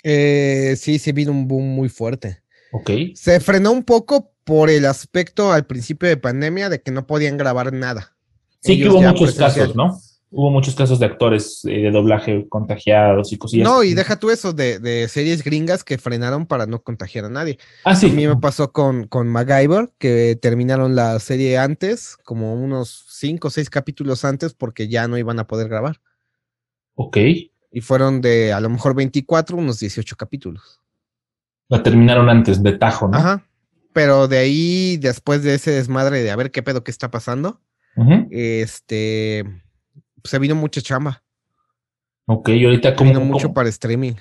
[0.03, 2.43] Eh, sí, sí, ha habido un boom muy fuerte.
[2.73, 2.91] Ok.
[3.15, 7.37] Se frenó un poco por el aspecto al principio de pandemia de que no podían
[7.37, 8.15] grabar nada.
[8.61, 9.99] Sí, que hubo muchos casos, ¿no?
[10.35, 13.69] Hubo muchos casos de actores eh, de doblaje contagiados y cosillas.
[13.69, 17.59] No, y deja tú eso de, series gringas que frenaron para no contagiar a nadie.
[17.85, 18.07] Ah, sí.
[18.07, 23.49] A mí me pasó con, con MacGyver, que terminaron la serie antes, como unos cinco
[23.49, 26.01] o seis capítulos antes, porque ya no iban a poder grabar.
[26.95, 27.19] Ok.
[27.71, 30.81] Y fueron de a lo mejor 24, unos 18 capítulos.
[31.69, 33.19] La terminaron antes, de tajo, ¿no?
[33.19, 33.47] Ajá.
[33.93, 37.61] Pero de ahí, después de ese desmadre de a ver qué pedo, qué está pasando,
[38.31, 39.45] este
[40.25, 41.23] se vino mucha chamba.
[42.27, 43.11] Ok, y ahorita como...
[43.11, 44.15] Vino mucho para streaming.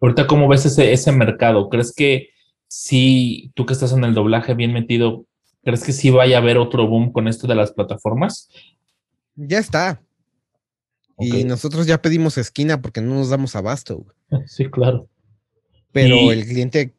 [0.00, 1.68] Ahorita, ¿cómo ves ese, ese mercado?
[1.68, 2.30] ¿Crees que
[2.66, 5.26] si tú que estás en el doblaje bien metido,
[5.62, 8.50] crees que sí vaya a haber otro boom con esto de las plataformas?
[9.34, 10.02] Ya está.
[11.18, 14.04] Y nosotros ya pedimos esquina porque no nos damos abasto.
[14.46, 15.08] Sí, claro.
[15.90, 16.94] Pero el cliente,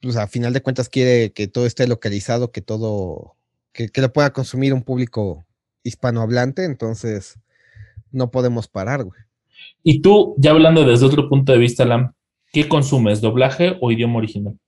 [0.00, 3.36] pues a final de cuentas, quiere que todo esté localizado, que todo,
[3.72, 5.44] que, que lo pueda consumir un público
[5.82, 6.64] hispanohablante.
[6.64, 7.38] Entonces,
[8.10, 9.20] no podemos parar, güey.
[9.82, 12.12] Y tú, ya hablando desde otro punto de vista, Lam,
[12.52, 13.20] ¿qué consumes?
[13.20, 14.58] ¿Doblaje o idioma original?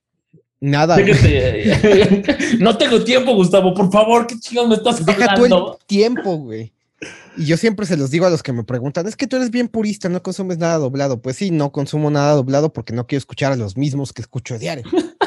[0.59, 0.97] Nada.
[2.59, 3.73] no tengo tiempo, Gustavo.
[3.73, 5.53] Por favor, ¿qué chingados me estás Deja Tú el
[5.85, 6.71] tiempo, güey.
[7.37, 9.51] Y yo siempre se los digo a los que me preguntan, es que tú eres
[9.51, 11.21] bien purista, no consumes nada doblado.
[11.21, 14.57] Pues sí, no consumo nada doblado porque no quiero escuchar a los mismos que escucho
[14.57, 14.85] diario.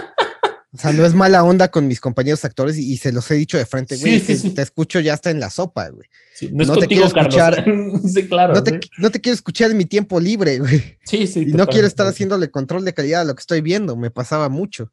[0.76, 3.56] O sea, no es mala onda con mis compañeros actores y, se los he dicho
[3.56, 4.20] de frente, güey.
[4.20, 6.06] Te escucho ya está en la sopa, güey.
[6.52, 7.64] no, te quiero escuchar.
[8.06, 8.52] sí, claro.
[8.52, 10.98] No te, no te, quiero escuchar en mi tiempo libre, güey.
[11.04, 11.44] Sí, sí.
[11.48, 13.96] Y no quiero estar haciéndole control de calidad a lo que estoy viendo.
[13.96, 14.92] Me pasaba mucho.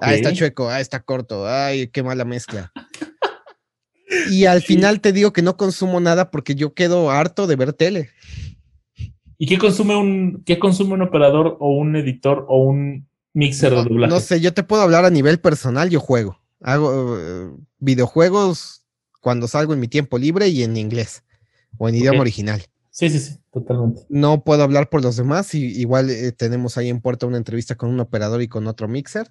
[0.00, 2.72] Ah, está chueco, ah, está corto, ay, qué mala mezcla.
[4.30, 7.72] y al final te digo que no consumo nada porque yo quedo harto de ver
[7.72, 8.10] tele.
[9.38, 13.76] ¿Y qué consume un, qué consume un operador o un editor o un Mixer de
[13.84, 14.12] doblaje.
[14.12, 16.38] No sé, yo te puedo hablar a nivel personal, yo juego.
[16.60, 18.84] Hago eh, videojuegos
[19.20, 21.24] cuando salgo en mi tiempo libre y en inglés
[21.78, 22.62] o en idioma original.
[22.90, 24.02] Sí, sí, sí, totalmente.
[24.10, 25.54] No puedo hablar por los demás.
[25.54, 28.86] Y, igual eh, tenemos ahí en puerta una entrevista con un operador y con otro
[28.86, 29.30] mixer.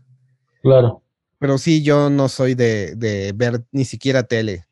[0.63, 1.03] Claro.
[1.37, 4.65] Pero sí, yo no soy de, ver ni siquiera tele.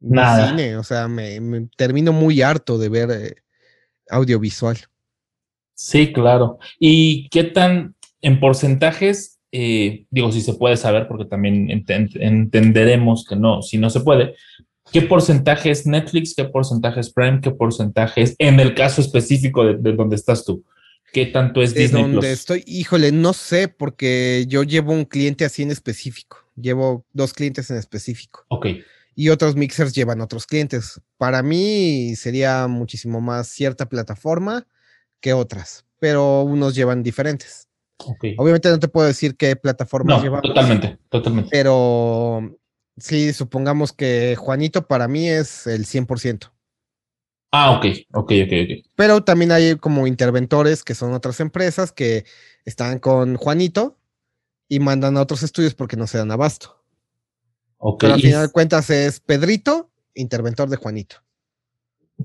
[0.00, 0.50] Nada.
[0.50, 0.76] cine.
[0.76, 1.40] O sea, me,
[1.76, 3.34] termino muy harto de ver eh,
[4.10, 4.76] audiovisual.
[5.74, 6.58] Sí, claro.
[6.78, 13.36] ¿Y qué tan en porcentajes, eh, digo, si se puede saber, porque también entenderemos que
[13.36, 14.34] no, si no se puede,
[14.90, 16.34] ¿qué porcentaje es Netflix?
[16.34, 17.40] ¿Qué porcentaje es Prime?
[17.40, 20.64] ¿Qué porcentaje es, en el caso específico de, donde estás tú?
[21.12, 25.44] ¿Qué tanto es de Disney donde estoy, híjole, no sé, porque yo llevo un cliente
[25.44, 26.38] así en específico.
[26.56, 28.44] Llevo dos clientes en específico.
[28.48, 28.66] Ok.
[29.16, 31.00] Y otros mixers llevan otros clientes.
[31.16, 34.68] Para mí sería muchísimo más cierta plataforma
[35.20, 37.66] que otras, pero unos llevan diferentes.
[38.36, 41.48] Obviamente no te puedo decir qué plataforma no, Totalmente, totalmente.
[41.50, 42.56] Pero
[42.98, 46.52] sí, supongamos que Juanito para mí es el 100%.
[47.52, 48.86] Ah, ok, ok, ok, ok.
[48.96, 52.26] Pero también hay como interventores que son otras empresas que
[52.64, 53.98] están con Juanito
[54.68, 56.75] y mandan a otros estudios porque no se dan abasto.
[57.88, 58.00] Ok.
[58.00, 61.16] Pero al final de cuentas es Pedrito, interventor de Juanito.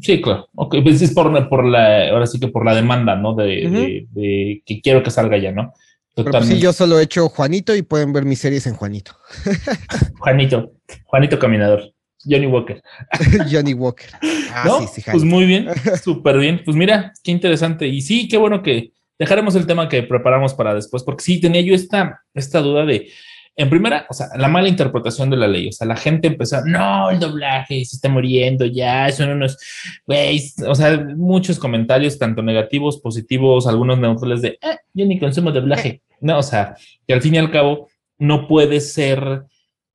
[0.02, 0.50] Sí, claro.
[0.56, 3.36] Ok, pues es por, por la, ahora sí que por la demanda, ¿no?
[3.36, 5.72] De, de, que quiero que salga ya, ¿no?
[6.16, 9.12] Pero pues sí, yo solo he hecho Juanito y pueden ver mis series en Juanito.
[10.20, 10.72] Juanito,
[11.06, 11.94] Juanito Caminador,
[12.28, 12.82] Johnny Walker.
[13.52, 14.10] Johnny Walker.
[14.52, 15.68] Ah, sí, sí, pues muy bien,
[16.04, 16.62] súper bien.
[16.66, 17.88] Pues mira, qué interesante.
[17.88, 21.62] Y sí, qué bueno que dejaremos el tema que preparamos para después, porque sí, tenía
[21.62, 23.12] yo esta, esta duda de
[23.56, 26.64] en primera, o sea, la mala interpretación de la ley, o sea, la gente empezó,
[26.66, 29.58] no, el doblaje se está muriendo ya, eso no nos,
[30.06, 35.52] güey, o sea, muchos comentarios, tanto negativos, positivos, algunos neutrales de, eh, yo ni consumo
[35.52, 36.76] doblaje, no, o sea,
[37.06, 39.44] que al fin y al cabo no puede ser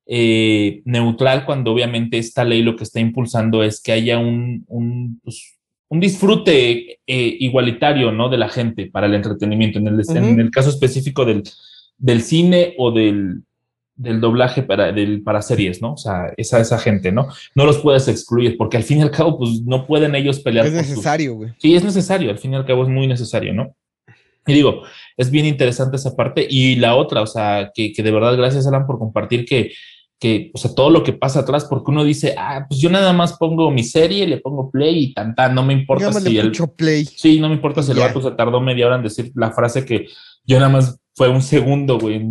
[0.07, 5.21] eh, neutral cuando obviamente esta ley lo que está impulsando es que haya un, un,
[5.25, 5.57] pues,
[5.89, 8.29] disfrute eh, igualitario, ¿no?
[8.29, 11.45] De la gente para el entretenimiento, en el, en el caso específico del
[11.99, 13.43] del cine o del,
[13.97, 15.95] del doblaje para, del, para series, ¿no?
[15.95, 17.29] O sea, esa, esa gente, ¿no?
[17.55, 20.67] No los puedes excluir porque al fin y al cabo, pues no pueden ellos pelear.
[20.67, 21.51] Es necesario, güey.
[21.59, 23.75] Sí, es necesario, al fin y al cabo es muy necesario, ¿no?
[24.47, 24.83] Y digo,
[25.17, 26.47] es bien interesante esa parte.
[26.49, 29.73] Y la otra, o sea, que, que de verdad, gracias, Alan, por compartir que,
[30.21, 33.13] que, o sea, todo lo que pasa atrás, porque uno dice, ah, pues yo nada
[33.13, 36.53] más pongo mi serie, le pongo play y tan, no me importa si el...
[36.77, 37.05] play.
[37.05, 39.85] Sí, no me importa si el vato se tardó media hora en decir la frase
[39.85, 40.07] que
[40.45, 42.25] yo nada más fue un segundo, güey.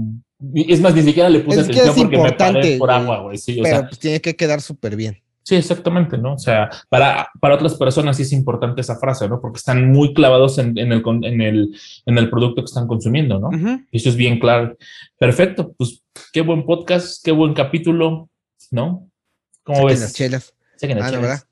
[0.54, 3.38] Es más, ni siquiera le puse atención porque me paré por agua, güey.
[3.38, 5.22] Sí, pero pues tiene que quedar súper bien.
[5.44, 6.34] Sí, exactamente, ¿no?
[6.34, 9.40] O sea, para, para otras personas sí es importante esa frase, ¿no?
[9.40, 11.78] Porque están muy clavados en, el, en, el,
[12.08, 13.52] en el producto que están consumiendo, ¿no?
[13.92, 14.76] Eso es bien claro.
[15.20, 16.02] Perfecto, pues
[16.34, 18.28] qué buen podcast, qué buen capítulo,
[18.72, 19.08] ¿no?
[19.64, 20.02] ¿Cómo ves?
[20.02, 20.56] Las chelas.
[20.82, 21.44] Ah, no, ¿verdad?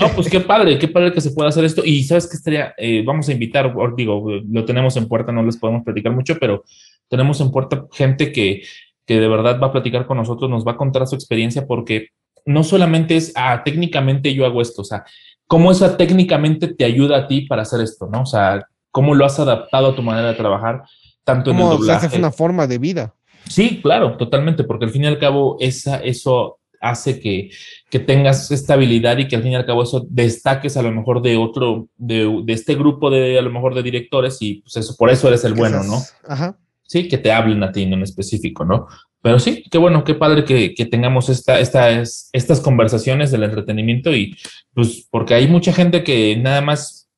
[0.00, 1.82] no, pues qué padre, qué padre que se pueda hacer esto.
[1.84, 5.56] Y sabes que estaría, eh, vamos a invitar, digo, lo tenemos en puerta, no les
[5.56, 6.64] podemos platicar mucho, pero
[7.10, 8.62] tenemos en puerta gente que,
[9.04, 12.08] que de verdad va a platicar con nosotros, nos va a contar su experiencia porque
[12.46, 15.04] no solamente es, ah, técnicamente yo hago esto, o sea,
[15.46, 18.22] cómo eso técnicamente te ayuda a ti para hacer esto, ¿no?
[18.22, 20.82] O sea, cómo lo has adaptado a tu manera de trabajar,
[21.24, 22.06] tanto en el doblaje.
[22.06, 23.14] es una forma de vida.
[23.48, 27.50] Sí, claro, totalmente, porque al fin y al cabo esa, eso hace que,
[27.90, 31.20] que tengas estabilidad y que al fin y al cabo eso destaques a lo mejor
[31.20, 34.96] de otro, de, de este grupo de a lo mejor de directores y pues eso,
[34.96, 36.00] por eso eres el bueno, ¿no?
[36.26, 36.56] Ajá.
[36.90, 38.88] Sí, que te hablen a ti en específico, ¿no?
[39.22, 44.36] Pero sí, qué bueno, qué padre que, tengamos esta, estas, estas conversaciones del entretenimiento y
[44.74, 47.08] pues porque hay mucha gente que nada más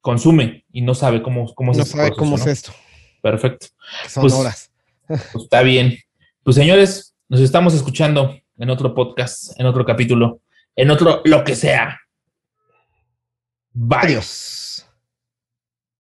[0.00, 2.72] consume y no sabe cómo, cómo no sabe cómo es esto.
[3.22, 3.68] Perfecto.
[4.08, 4.72] Son pues, horas.
[5.06, 5.96] pues está bien.
[6.42, 10.40] Pues señores, nos estamos escuchando en otro podcast, en otro capítulo,
[10.74, 12.00] en otro lo que sea.
[13.72, 14.18] Bye.